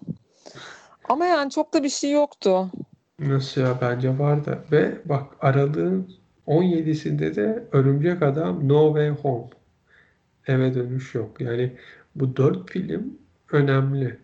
[1.09, 2.71] Ama yani çok da bir şey yoktu.
[3.19, 4.65] Nasıl ya bence vardı.
[4.71, 6.15] Ve bak aralığın
[6.47, 9.49] 17'sinde de Örümcek Adam No Way Home.
[10.47, 11.41] Eve dönüş yok.
[11.41, 11.77] Yani
[12.15, 13.19] bu dört film
[13.51, 14.19] önemli.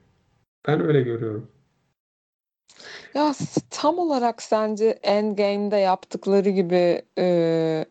[0.68, 1.52] Ben öyle görüyorum.
[3.14, 3.34] Ya
[3.70, 7.86] tam olarak sence Endgame'de yaptıkları gibi e,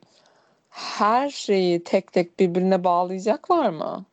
[0.70, 4.04] her şeyi tek tek birbirine bağlayacaklar mı?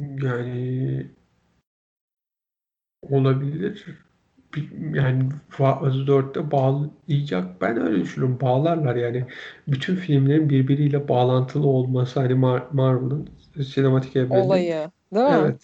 [0.00, 1.10] Yani
[3.10, 3.86] olabilir.
[4.92, 7.60] Yani Fazıl 4'te bağlayacak.
[7.60, 8.40] Ben öyle düşünüyorum.
[8.40, 9.24] Bağlarlar yani.
[9.68, 13.28] Bütün filmlerin birbiriyle bağlantılı olması hani Mar- Marvel'ın
[13.64, 14.44] sinematik evrenin.
[14.44, 15.32] Olayı, değil mi?
[15.40, 15.60] Evet.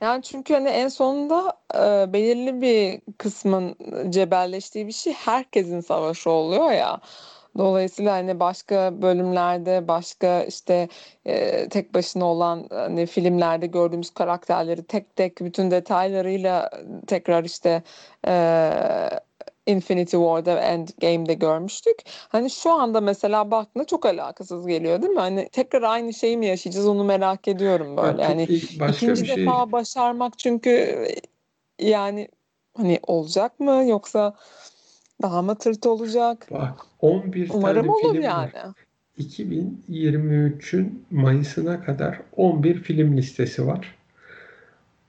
[0.00, 3.76] Yani çünkü hani en sonunda e, belirli bir kısmın
[4.10, 7.00] cebelleştiği bir şey herkesin savaşı oluyor ya.
[7.58, 10.88] Dolayısıyla hani başka bölümlerde başka işte
[11.24, 16.70] e, tek başına olan hani filmlerde gördüğümüz karakterleri tek tek bütün detaylarıyla
[17.06, 17.82] tekrar işte
[18.26, 18.70] e,
[19.66, 21.96] Infinity War'da Endgame'de görmüştük.
[22.06, 25.20] Hani şu anda mesela baktığında çok alakasız geliyor değil mi?
[25.20, 28.22] Hani tekrar aynı şeyi mi yaşayacağız onu merak ediyorum böyle.
[28.22, 31.04] Ya Yani ikinci bir şey defa başarmak çünkü
[31.78, 32.28] yani
[32.76, 34.34] hani olacak mı yoksa
[35.22, 36.46] daha mı tırt olacak?
[36.50, 38.52] bak 11 Umarım tane olur film yani.
[38.54, 38.72] var.
[39.18, 43.94] 2023'ün Mayıs'ına kadar 11 film listesi var.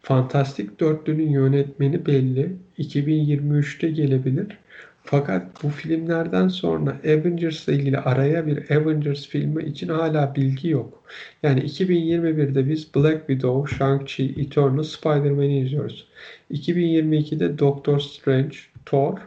[0.02, 2.56] Fantastik Dörtlü'nün yönetmeni belli.
[2.80, 4.58] 2023'te gelebilir.
[5.04, 11.04] Fakat bu filmlerden sonra Avengers ile ilgili araya bir Avengers filmi için hala bilgi yok.
[11.44, 16.08] Yani 2021'de biz Black Widow, Shang-Chi, Eternal, Spider-Man'i izliyoruz.
[16.52, 19.18] 2022'de Doctor Strange, Thor,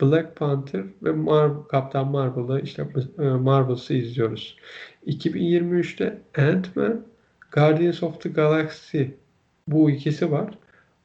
[0.00, 2.86] Black Panther ve Mar Kaptan Marvel'ı işte
[3.18, 4.56] e, Marvel'sı izliyoruz.
[5.06, 7.00] 2023'te Ant-Man,
[7.52, 9.02] Guardians of the Galaxy
[9.68, 10.58] bu ikisi var.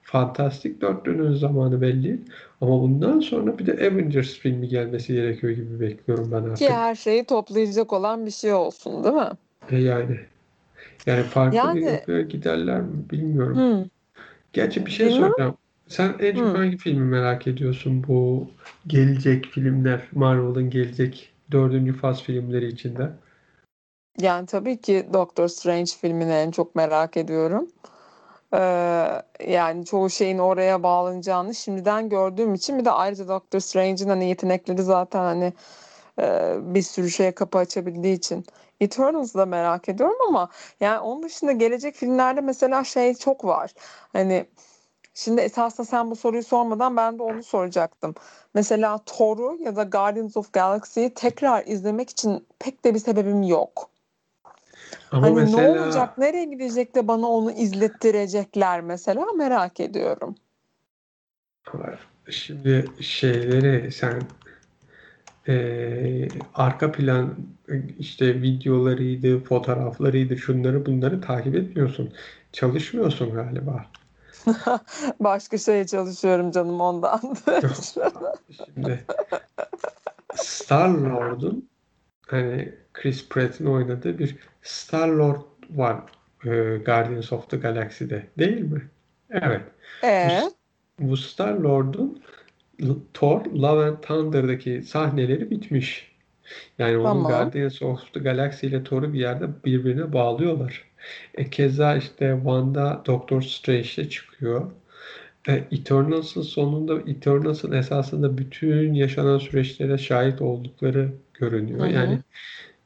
[0.04, 2.20] Fantastik dörtlünün zamanı belli.
[2.62, 6.58] Ama bundan sonra bir de Avengers filmi gelmesi gerekiyor gibi bekliyorum ben artık.
[6.58, 9.30] Ki her şeyi toplayacak olan bir şey olsun değil mi?
[9.70, 10.20] E yani.
[11.06, 13.58] Yani farklı bir Yani yapıya giderler mi bilmiyorum.
[13.58, 13.86] hı,
[14.54, 15.22] Gerçi bir şey bilmem.
[15.22, 15.58] soracağım.
[15.92, 16.58] Sen en çok Hı.
[16.58, 18.48] hangi filmi merak ediyorsun bu
[18.88, 23.10] gelecek filmler, Marvel'ın gelecek dördüncü faz filmleri içinde?
[24.20, 27.68] Yani tabii ki Doctor Strange filmini en çok merak ediyorum.
[28.54, 28.58] Ee,
[29.48, 34.84] yani çoğu şeyin oraya bağlanacağını şimdiden gördüğüm için bir de ayrıca Doctor Strange'in hani yetenekleri
[34.84, 35.54] zaten hani
[36.20, 38.46] e, bir sürü şeye kapı açabildiği için
[38.80, 40.50] Eternals'ı da merak ediyorum ama
[40.80, 43.74] yani onun dışında gelecek filmlerde mesela şey çok var.
[44.14, 44.46] Hani
[45.24, 48.16] şimdi esasında sen bu soruyu sormadan ben de onu soracaktım.
[48.54, 53.90] Mesela Thor'u ya da Guardians of Galaxy'yi tekrar izlemek için pek de bir sebebim yok.
[55.12, 60.36] Ama Hani ne mesela olacak, nereye gidecek de bana onu izlettirecekler mesela merak ediyorum.
[62.30, 64.22] şimdi şeyleri sen
[65.48, 67.36] e, arka plan
[68.00, 72.14] işte videolarıydı, fotoğraflarıydı, şunları bunları takip etmiyorsun.
[72.52, 73.86] Çalışmıyorsun galiba.
[75.20, 77.70] Başka şeye çalışıyorum canım ondandır.
[78.66, 79.06] Şimdi
[80.36, 81.70] Star-Lord'un
[82.28, 86.02] hani Chris Pratt'in oynadığı bir Star-Lord var
[86.46, 88.90] e, Guardians of the Galaxy'de değil mi?
[89.30, 89.62] Evet.
[90.04, 90.42] Bu, E
[91.00, 92.24] bu Star-Lord'un
[93.14, 96.12] Thor Love and Thunder'daki sahneleri bitmiş.
[96.78, 97.32] Yani onun tamam.
[97.32, 100.91] Guardians of the Galaxy ile Thor'u bir yerde birbirine bağlıyorlar.
[101.36, 104.72] E, keza işte Wanda Doctor Strange'de çıkıyor.
[105.48, 111.88] E, Eternals'ın sonunda Eternals'ın esasında bütün yaşanan süreçlere şahit oldukları görünüyor.
[111.88, 111.92] hı.
[111.92, 112.20] Yani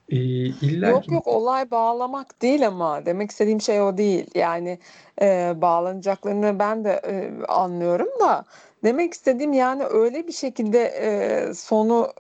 [0.09, 4.25] e, illa Yok ki yok olay bağlamak değil ama demek istediğim şey o değil.
[4.35, 4.79] Yani
[5.21, 8.45] e, bağlanacaklarını ben de e, anlıyorum da
[8.83, 12.13] demek istediğim yani öyle bir şekilde e, sonu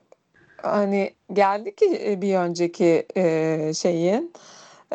[0.57, 4.33] hani geldi ki e, bir önceki e, şeyin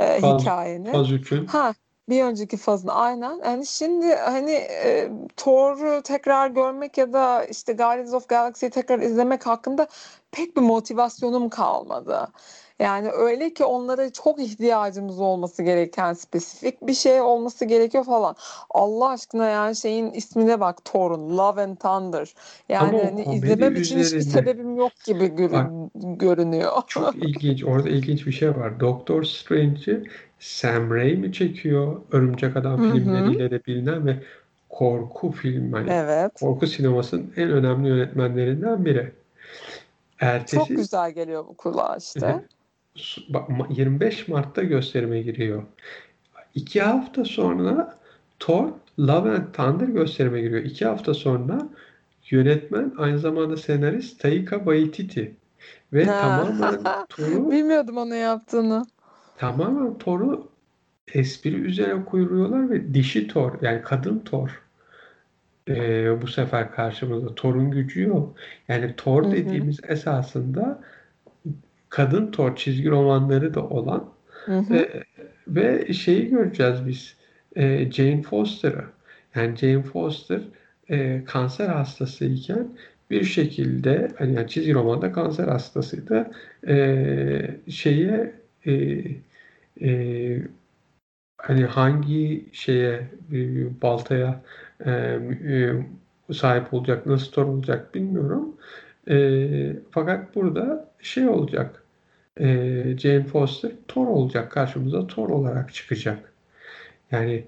[0.01, 0.93] e, faz, hikayenin.
[0.93, 1.75] faz 3'ün Ha
[2.11, 3.41] bir önceki fazın aynen.
[3.45, 9.47] Yani şimdi hani e, Thor'u tekrar görmek ya da işte Guardians of Galaxy'yi tekrar izlemek
[9.47, 9.87] hakkında
[10.33, 12.29] pek bir motivasyonum kalmadı.
[12.81, 18.37] Yani öyle ki onlara çok ihtiyacımız olması gereken spesifik bir şey olması gerekiyor falan.
[18.71, 22.35] Allah aşkına yani şeyin ismine bak Thor'un Love and Thunder.
[22.69, 26.73] ama Yani o hani izlemem için hiçbir sebebim yok gibi bak görün- görünüyor.
[26.87, 28.81] çok ilginç orada ilginç bir şey var.
[28.81, 30.05] Doctor Strange'i
[30.39, 32.01] Sam Raimi çekiyor.
[32.13, 32.93] Örümcek Adam Hı hı.
[32.93, 34.17] filmleriyle de bilinen ve
[34.69, 36.33] korku film hani Evet.
[36.41, 39.13] korku sinemasının en önemli yönetmenlerinden biri.
[40.21, 42.41] Çok Ertesi güzel geliyor bu kulağa işte.
[43.71, 45.63] 25 Mart'ta gösterime giriyor.
[46.55, 47.99] İki hafta sonra
[48.39, 50.65] Thor Love and Thunder gösterime giriyor.
[50.65, 51.69] İki hafta sonra
[52.31, 55.37] yönetmen aynı zamanda senarist Taika Waititi
[55.93, 58.87] ve tamamen Thor'u Bilmiyordum onu yaptığını.
[59.37, 60.51] tamamen Thor'u
[61.15, 64.63] espri üzerine kuruyorlar ve dişi Thor yani kadın Thor
[65.69, 67.35] e, bu sefer karşımızda.
[67.35, 68.37] Thor'un gücü yok.
[68.69, 69.33] Yani Thor Hı hı.
[69.33, 70.83] dediğimiz esasında
[71.91, 74.11] kadın Thor çizgi romanları da olan
[74.45, 74.75] Hı hı.
[74.75, 75.03] e,
[75.49, 77.17] ve şeyi göreceğiz biz.
[77.57, 78.85] E, Jane Foster'ı.
[79.35, 80.41] Yani Jane Foster
[80.91, 82.69] e, kanser hastasıyken
[83.11, 86.31] bir şekilde hani yani çizgi romanda kanser hastasıydı.
[86.69, 88.35] E, şeye
[88.67, 88.73] e,
[89.83, 90.43] e,
[91.39, 93.37] hani hangi şeye e,
[93.83, 94.43] baltaya
[94.87, 95.73] e, e,
[96.33, 98.57] sahip olacak, nasıl Thor olacak bilmiyorum.
[99.11, 101.80] E, fakat burada şey olacak.
[102.41, 102.47] E,
[102.99, 104.53] Jane Foster Thor olacak.
[104.53, 106.33] Karşımıza Thor olarak çıkacak.
[107.11, 107.45] Yani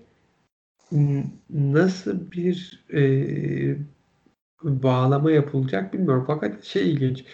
[1.50, 3.02] nasıl bir e,
[4.62, 6.24] bağlama yapılacak bilmiyorum.
[6.26, 7.24] Fakat şey ilginç.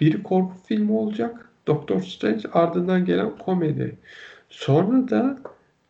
[0.00, 1.50] Bir korku filmi olacak.
[1.66, 3.98] Doctor Strange ardından gelen komedi.
[4.50, 5.38] Sonra da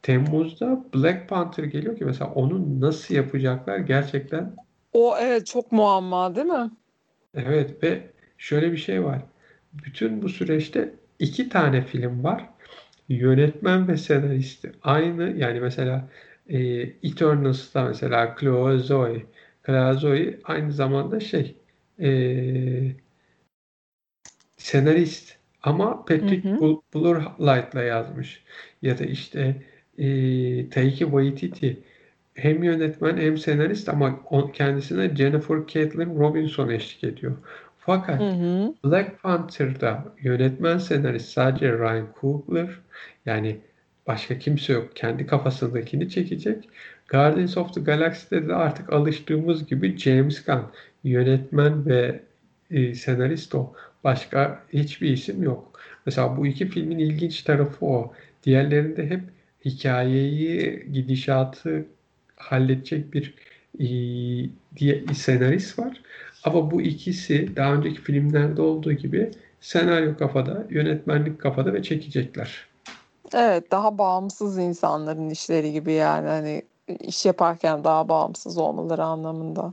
[0.02, 4.56] Temmuz'da Black Panther geliyor ki mesela onu nasıl yapacaklar gerçekten
[4.92, 6.70] O evet çok muamma değil mi?
[7.34, 9.22] evet ve şöyle bir şey var.
[9.72, 12.48] Bütün bu süreçte iki tane film var.
[13.08, 16.08] Yönetmen ve senaristi aynı yani mesela
[16.48, 16.58] e,
[17.02, 19.26] Eternals'ta mesela Chloe Zoe
[19.66, 21.56] Chloe Zoe aynı zamanda şey
[22.00, 22.08] e,
[24.56, 26.58] senarist ama Patrick Hı hı.
[27.82, 28.42] Yazmış.
[28.82, 29.62] Ya da işte
[29.98, 30.06] e,
[30.70, 31.82] Taika Waititi
[32.34, 34.20] hem yönetmen hem senarist ama
[34.52, 37.36] kendisine Jennifer Caitlin Robinson eşlik ediyor.
[37.86, 38.74] Fakat Hı hı.
[38.84, 42.68] Black Panther'da yönetmen senarist sadece Ryan Coogler
[43.26, 43.58] yani
[44.06, 44.96] başka kimse yok.
[44.96, 46.68] Kendi kafasındakini çekecek.
[47.08, 50.64] Guardians of the Galaxy'de de artık alıştığımız gibi James Gunn
[51.04, 52.20] yönetmen ve
[52.70, 53.72] e, senarist o.
[54.04, 55.80] Başka hiçbir isim yok.
[56.06, 58.12] Mesela bu iki filmin ilginç tarafı o.
[58.44, 59.20] Diğerlerinde hep
[59.64, 61.84] hikayeyi, gidişatı
[62.36, 63.34] halledecek bir
[63.78, 63.86] e,
[64.76, 66.00] diye, senarist var.
[66.44, 72.66] Ama bu ikisi daha önceki filmlerde olduğu gibi senaryo kafada, yönetmenlik kafada ve çekecekler.
[73.34, 76.62] Evet, daha bağımsız insanların işleri gibi yani hani
[77.00, 79.72] iş yaparken daha bağımsız olmaları anlamında.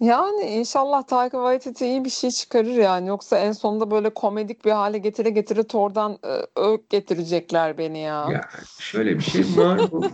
[0.00, 3.08] Yani inşallah Taika Waititi iyi bir şey çıkarır yani.
[3.08, 8.28] Yoksa en sonunda böyle komedik bir hale getire getire Thor'dan e, öğüt getirecekler beni ya.
[8.30, 10.10] Ya şöyle bir şey Marvel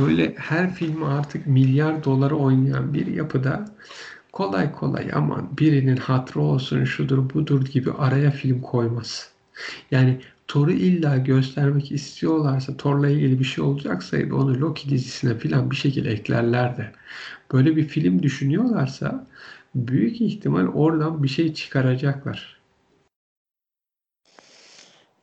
[0.00, 3.64] böyle her filmi artık milyar dolara oynayan bir yapıda
[4.36, 9.30] kolay kolay aman birinin hatrı olsun şudur budur gibi araya film koymaz.
[9.90, 15.76] Yani Thor'u illa göstermek istiyorlarsa Thor'la ilgili bir şey olacaksa onu Loki dizisine falan bir
[15.76, 16.92] şekilde eklerler de.
[17.52, 19.26] Böyle bir film düşünüyorlarsa
[19.74, 22.55] büyük ihtimal oradan bir şey çıkaracaklar.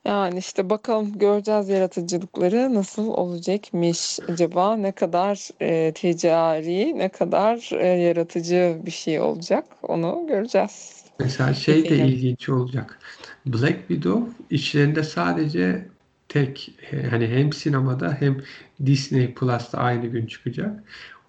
[0.04, 7.86] Yani işte bakalım göreceğiz yaratıcılıkları nasıl olacakmış acaba ne kadar e, ticari ne kadar e,
[7.86, 11.04] yaratıcı bir şey olacak onu göreceğiz.
[11.20, 12.98] Mesela şey de ilginç olacak.
[13.46, 15.88] Black Widow içlerinde sadece
[16.28, 16.70] tek
[17.10, 18.42] hani hem sinemada hem
[18.86, 20.84] Disney Plus'ta aynı gün çıkacak.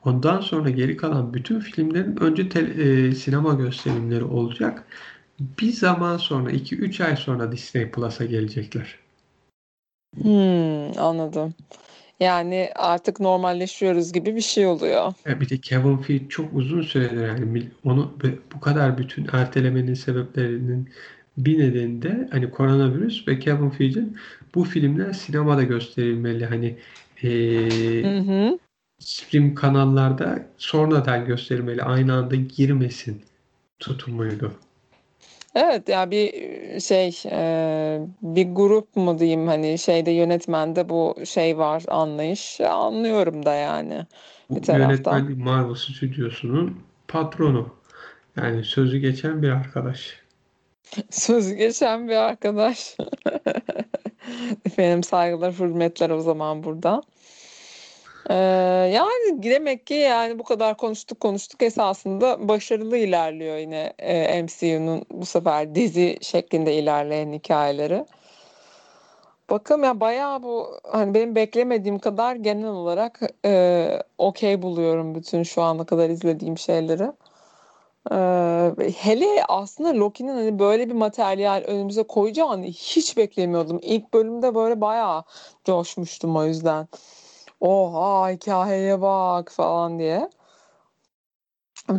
[0.05, 4.85] Ondan sonra geri kalan bütün filmlerin önce te, e, sinema gösterimleri olacak.
[5.39, 8.99] Bir zaman sonra 2-3 ay sonra Disney Plus'a gelecekler.
[10.21, 11.53] Hmm, anladım.
[12.19, 15.13] Yani artık normalleşiyoruz gibi bir şey oluyor.
[15.27, 18.13] E, bir de Kevin Feige çok uzun süredir yani onu
[18.55, 20.89] bu kadar bütün ertelemenin sebeplerinin
[21.37, 24.17] bir nedeni de hani koronavirüs ve Kevin Feige'in
[24.55, 26.77] bu filmler sinemada gösterilmeli hani
[27.23, 27.29] e,
[28.03, 28.59] hı hı.
[28.99, 33.21] stream kanallarda sonradan gösterilmeli aynı anda girmesin
[33.79, 34.51] tutumuydu.
[35.55, 36.31] Evet ya bir
[36.79, 37.11] şey
[38.21, 44.05] bir grup mu diyeyim hani şeyde yönetmende bu şey var anlayış anlıyorum da yani
[44.49, 45.19] bu bir taraftan.
[45.19, 47.69] Yönetmen Marvel Stüdyosu'nun patronu
[48.37, 50.21] yani sözü geçen bir arkadaş.
[51.09, 52.97] Sözü geçen bir arkadaş.
[54.65, 57.01] Efendim saygılar hürmetler o zaman burada.
[58.29, 65.25] Yani demek ki yani bu kadar konuştuk konuştuk esasında başarılı ilerliyor yine e, MCU'nun bu
[65.25, 68.05] sefer dizi şeklinde ilerleyen hikayeleri.
[69.49, 75.61] Bakalım ya bayağı bu hani benim beklemediğim kadar genel olarak e, okey buluyorum bütün şu
[75.61, 77.11] ana kadar izlediğim şeyleri.
[78.11, 83.79] Ee, hele aslında Loki'nin hani böyle bir materyal önümüze koyacağını hiç beklemiyordum.
[83.81, 85.23] İlk bölümde böyle bayağı
[85.65, 86.87] coşmuştum o yüzden
[87.59, 90.29] oha hikayeye bak falan diye.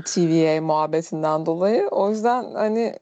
[0.04, 1.88] TVA muhabbetinden dolayı.
[1.88, 2.98] O yüzden hani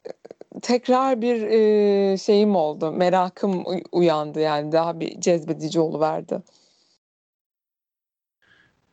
[0.63, 2.93] tekrar bir e, şeyim oldu.
[2.93, 6.43] Merakım uyandı yani daha bir cezbedici oluverdi.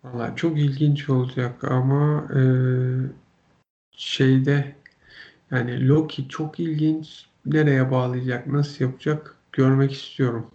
[0.04, 2.42] Valla çok ilginç olacak ama e,
[3.92, 4.76] şeyde
[5.52, 7.26] yani Loki çok ilginç.
[7.46, 10.52] Nereye bağlayacak, nasıl yapacak görmek istiyorum.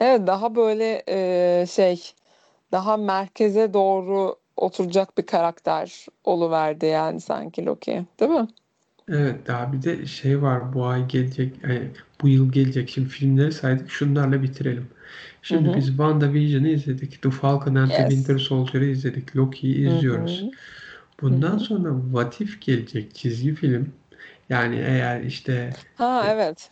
[0.00, 1.02] Evet daha böyle
[1.62, 2.02] e, şey
[2.72, 8.48] daha merkeze doğru oturacak bir karakter oluverdi yani sanki Loki, değil mi?
[9.08, 11.90] Evet daha bir de şey var bu ay gelecek yani
[12.22, 14.88] bu yıl gelecek şimdi filmleri saydık şunlarla bitirelim.
[15.42, 15.74] Şimdi hı.
[15.74, 17.22] biz WandaVision'ı izledik.
[17.22, 18.42] The Falcon and the Winter Yes.
[18.42, 19.36] Soldier'ı izledik.
[19.36, 20.46] Loki'yi izliyoruz.
[20.46, 20.50] hı.
[21.28, 21.58] Hı Bundan hı.
[21.58, 23.94] sonra What If gelecek çizgi film.
[24.50, 26.70] Yani eğer işte Ha evet.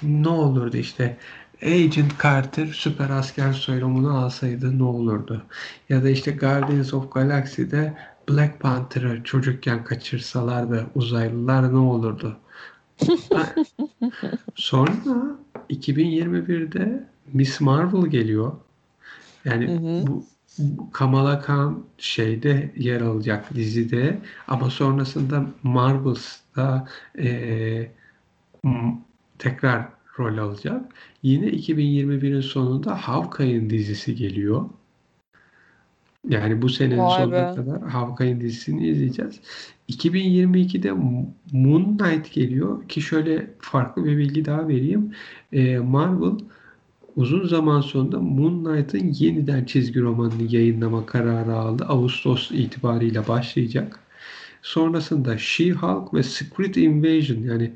[0.00, 1.16] şimdi ne olurdu işte
[1.62, 5.42] Agent Carter süper asker soyumunu alsaydı ne olurdu?
[5.88, 7.94] Ya da işte Guardians of Galaxy'de
[8.28, 12.36] Black Panther'ı çocukken kaçırsalardı uzaylılar ne olurdu?
[14.54, 15.36] Sonra
[15.68, 18.52] 2021'de Miss Marvel geliyor.
[19.44, 20.06] Hı Yani hı.
[20.06, 20.24] bu
[20.58, 26.88] bu Kamala Khan şeyde yer alacak dizide ama sonrasında Marvels'da
[27.18, 27.92] eee,
[28.64, 28.98] m-
[29.38, 29.88] tekrar
[30.18, 30.82] rol alacak.
[31.22, 34.70] Yine 2021'in sonunda Hawkeye'in dizisi geliyor.
[36.28, 37.54] Yani bu senenin Vay sonuna be.
[37.54, 39.40] kadar Hawkeye'in dizisini izleyeceğiz.
[39.88, 40.92] 2022'de
[41.52, 45.12] Moon Knight geliyor ki şöyle farklı bir bilgi daha vereyim.
[45.52, 46.38] Eee, Marvel
[47.16, 51.84] uzun zaman sonra Moon Knight'ın yeniden çizgi romanını yayınlama kararı aldı.
[51.88, 54.00] Ağustos itibariyle başlayacak.
[54.62, 57.72] Sonrasında She-Hulk ve Secret Invasion yani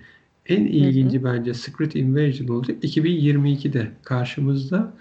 [0.48, 0.68] en Hı hı.
[0.68, 2.84] ilginci bence Secret Invasion olacak.
[2.84, 4.94] 2022'de karşımızda.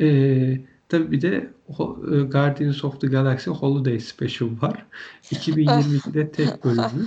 [0.00, 4.86] Ee, tabii bir de e, Guardians of the Galaxy Holiday Special var.
[5.22, 7.06] 2022'de tek bölümlü.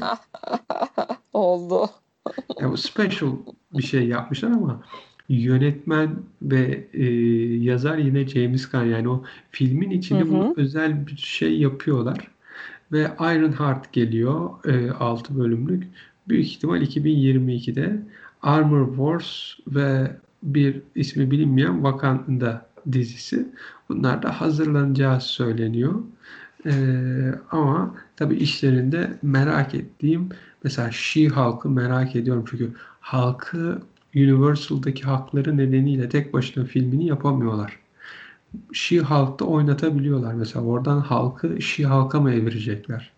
[1.33, 1.89] Oldu.
[2.61, 3.31] Ya bu special
[3.73, 4.83] bir şey yapmışlar ama
[5.29, 7.05] yönetmen ve e,
[7.63, 10.53] yazar yine James Gunn yani o filmin Hı içinde bunu hı.
[10.57, 12.31] özel bir şey yapıyorlar
[12.91, 15.87] ve Ironheart geliyor e, 6 bölümlük
[16.29, 18.01] büyük ihtimal 2022'de
[18.41, 23.47] Armor Wars ve bir ismi bilinmeyen Wakanda dizisi
[23.89, 26.03] bunlar da hazırlanacağı söyleniyor.
[26.65, 30.29] Ee, ama tabii işlerinde merak ettiğim
[30.63, 33.81] mesela She-Hulk'ı merak ediyorum çünkü halkı
[34.15, 37.79] Universal'daki hakları nedeniyle tek başına filmini yapamıyorlar.
[38.73, 43.13] She-Hulk'ta oynatabiliyorlar mesela oradan halkı She-Hulk'a mı evirecekler?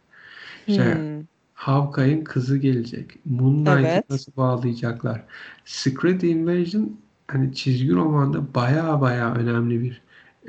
[0.68, 1.28] İşte Hmm.
[1.64, 3.20] Hawkeye'in kızı gelecek.
[3.26, 4.09] Moon Knight'ı Evet.
[4.09, 5.24] nasıl bağlayacaklar?
[5.66, 10.01] Secret Invasion hani çizgi romanda baya baya önemli bir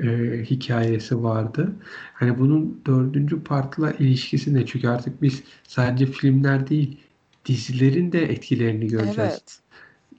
[0.07, 1.75] e, hikayesi vardı.
[2.13, 4.65] Hani bunun dördüncü partla ilişkisi ne?
[4.65, 6.97] Çünkü artık biz sadece filmler değil
[7.45, 9.19] dizilerin de etkilerini göreceğiz.
[9.19, 9.59] Evet.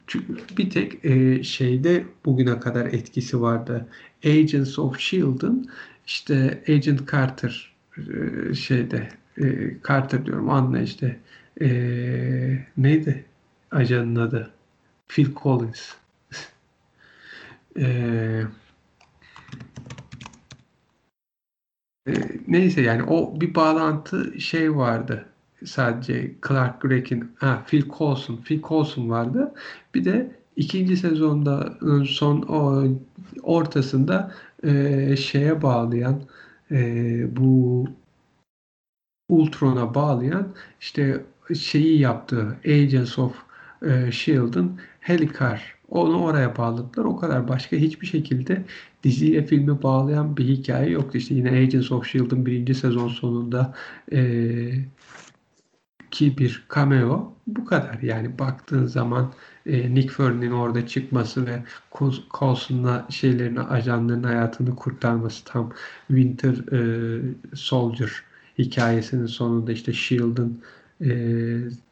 [0.06, 3.88] Çünkü bir tek e, şeyde bugüne kadar etkisi vardı.
[4.24, 5.68] Agents of S.H.I.E.L.D.'ın
[6.06, 9.08] işte Agent Carter e, şeyde
[9.38, 11.20] e, Carter diyorum anla işte
[11.60, 11.68] e,
[12.76, 13.24] neydi
[13.70, 14.50] ajanın adı?
[15.08, 15.92] Phil Collins.
[17.78, 17.86] E,
[22.08, 22.12] e,
[22.48, 25.26] neyse yani o bir bağlantı şey vardı.
[25.64, 29.54] Sadece Clark Greg'in ha, Phil Coulson, Phil Coulson vardı.
[29.94, 32.84] Bir de ikinci sezonda son o
[33.42, 36.22] ortasında e, şeye bağlayan
[36.70, 37.84] e, bu
[39.28, 41.24] Ultron'a bağlayan işte
[41.58, 43.32] şeyi yaptığı Agents of
[43.82, 47.04] e, S.H.I.E.L.D.'ın Helicar onu oraya bağladılar.
[47.04, 48.64] O kadar başka hiçbir şekilde
[49.02, 51.18] diziyle filmi bağlayan bir hikaye yoktu.
[51.18, 53.74] İşte yine Agents of S.H.I.E.L.D.'ın birinci sezon sonunda
[54.12, 54.20] e,
[56.10, 57.98] ki bir cameo bu kadar.
[58.02, 59.32] Yani baktığın zaman
[59.66, 61.62] e, Nick Fury'nin orada çıkması ve
[62.30, 65.72] Coulson'la şeylerini ajanların hayatını kurtarması tam
[66.08, 67.20] Winter e,
[67.54, 68.25] Soldier
[68.58, 70.62] hikayesinin sonunda işte S.H.I.E.L.D.'ın
[71.00, 71.10] e,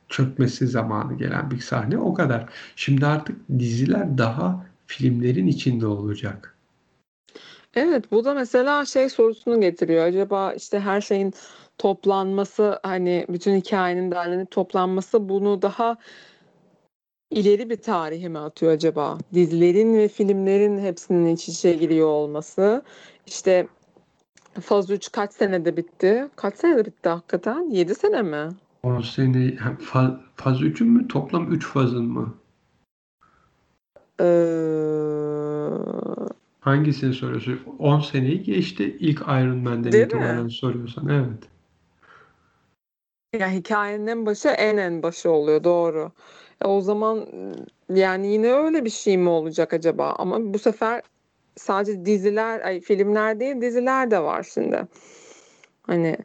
[0.08, 2.48] çökmesi zamanı gelen bir sahne o kadar.
[2.76, 6.56] Şimdi artık diziler daha filmlerin içinde olacak.
[7.74, 10.04] Evet, bu da mesela şey sorusunu getiriyor.
[10.04, 11.34] Acaba işte her şeyin
[11.78, 15.96] toplanması hani bütün hikayenin derlenip toplanması bunu daha
[17.30, 19.18] ileri bir tarihe mi atıyor acaba?
[19.34, 22.82] Dizilerin ve filmlerin hepsinin iç içe giriyor olması.
[23.26, 23.66] İşte
[24.60, 26.28] Faz 3 kaç senede bitti?
[26.36, 27.70] Kaç senede bitti hakikaten?
[27.70, 28.48] 7 sene mi?
[28.82, 32.34] 10 sene faz, faz 3'ün mü toplam 3 fazın mı?
[34.20, 34.24] Ee,
[36.60, 37.60] Hangisini soruyorsun?
[37.78, 40.50] 10 seneyi geçti ilk Iron Man'den değil itibaren mi?
[40.50, 41.08] soruyorsan.
[41.08, 41.48] Evet.
[43.40, 46.12] Ya hikayenin en başı en en başı oluyor doğru.
[46.64, 47.26] E, o zaman
[47.94, 50.12] yani yine öyle bir şey mi olacak acaba?
[50.18, 51.02] Ama bu sefer
[51.56, 54.86] sadece diziler, ay filmler değil diziler de var şimdi.
[55.82, 56.16] Hani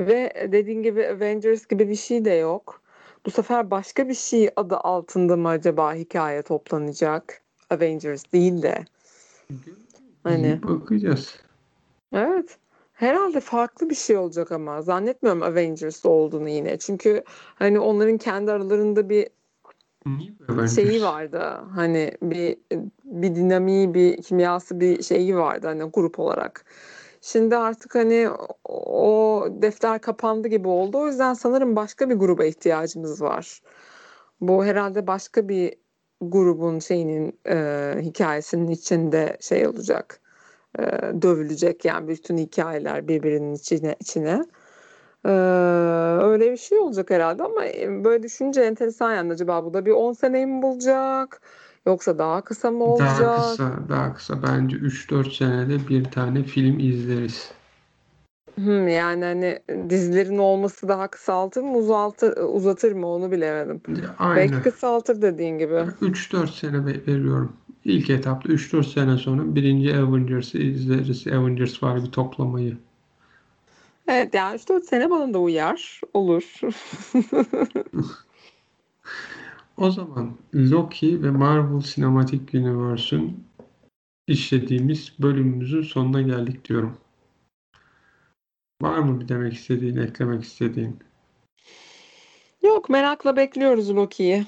[0.00, 2.82] ve dediğin gibi Avengers gibi bir şey de yok.
[3.26, 7.42] Bu sefer başka bir şey adı altında mı acaba hikaye toplanacak?
[7.70, 8.84] Avengers değil de.
[10.22, 11.40] Hani bakacağız.
[12.12, 12.58] Evet.
[12.92, 16.78] Herhalde farklı bir şey olacak ama zannetmiyorum Avengers olduğunu yine.
[16.78, 17.22] Çünkü
[17.54, 19.28] hani onların kendi aralarında bir
[20.74, 21.40] şeyi vardı.
[21.74, 22.56] Hani bir
[23.04, 26.64] bir dinamiği, bir kimyası, bir şeyi vardı hani grup olarak.
[27.20, 28.28] Şimdi artık hani
[28.64, 30.98] o defter kapandı gibi oldu.
[30.98, 33.60] O yüzden sanırım başka bir gruba ihtiyacımız var.
[34.40, 35.74] Bu herhalde başka bir
[36.20, 37.56] grubun şeyinin e,
[38.00, 40.20] hikayesinin içinde şey olacak.
[40.78, 40.82] E,
[41.22, 44.44] dövülecek yani bütün hikayeler birbirinin içine içine.
[45.26, 45.30] E,
[46.22, 47.60] öyle bir şey olacak herhalde ama
[48.04, 51.40] böyle düşünce enteresan yani acaba bu da bir 10 seneyi mi bulacak?
[51.86, 53.20] Yoksa daha kısa mı olacak?
[53.20, 54.42] Daha kısa, daha kısa.
[54.42, 57.50] Bence 3-4 senede bir tane film izleriz.
[58.54, 59.58] Hmm, yani hani
[59.90, 63.80] dizilerin olması daha kısaltır mı uzaltır, uzatır mı onu bilemedim.
[64.18, 64.52] Aynen.
[64.52, 65.74] Belki kısaltır dediğin gibi.
[66.02, 67.52] 3-4 sene veriyorum.
[67.84, 71.26] İlk etapta 3-4 sene sonra birinci Avengers'ı izleriz.
[71.26, 72.76] Avengers var bir toplamayı.
[74.08, 76.00] Evet yani 3-4 sene bana da uyar.
[76.14, 76.60] Olur.
[79.76, 83.44] O zaman Loki ve Marvel Cinematic Universe'ün
[84.26, 86.96] işlediğimiz bölümümüzün sonuna geldik diyorum.
[88.82, 90.98] Var mı bir demek istediğin, eklemek istediğin?
[92.62, 94.46] Yok merakla bekliyoruz Loki'yi.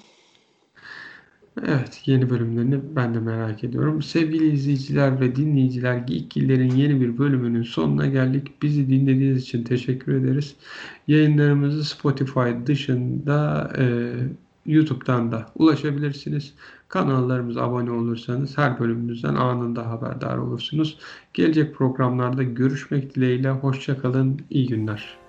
[1.67, 4.03] Evet, yeni bölümlerini ben de merak ediyorum.
[4.03, 8.63] Sevgili izleyiciler ve dinleyiciler, Geekgiller'in yeni bir bölümünün sonuna geldik.
[8.63, 10.57] Bizi dinlediğiniz için teşekkür ederiz.
[11.09, 14.13] Yayınlarımızı Spotify dışında e,
[14.67, 16.55] YouTube'dan da ulaşabilirsiniz.
[16.89, 20.99] Kanallarımıza abone olursanız her bölümümüzden anında haberdar olursunuz.
[21.35, 23.51] Gelecek programlarda görüşmek dileğiyle.
[23.51, 24.41] Hoşçakalın.
[24.51, 25.28] İyi günler.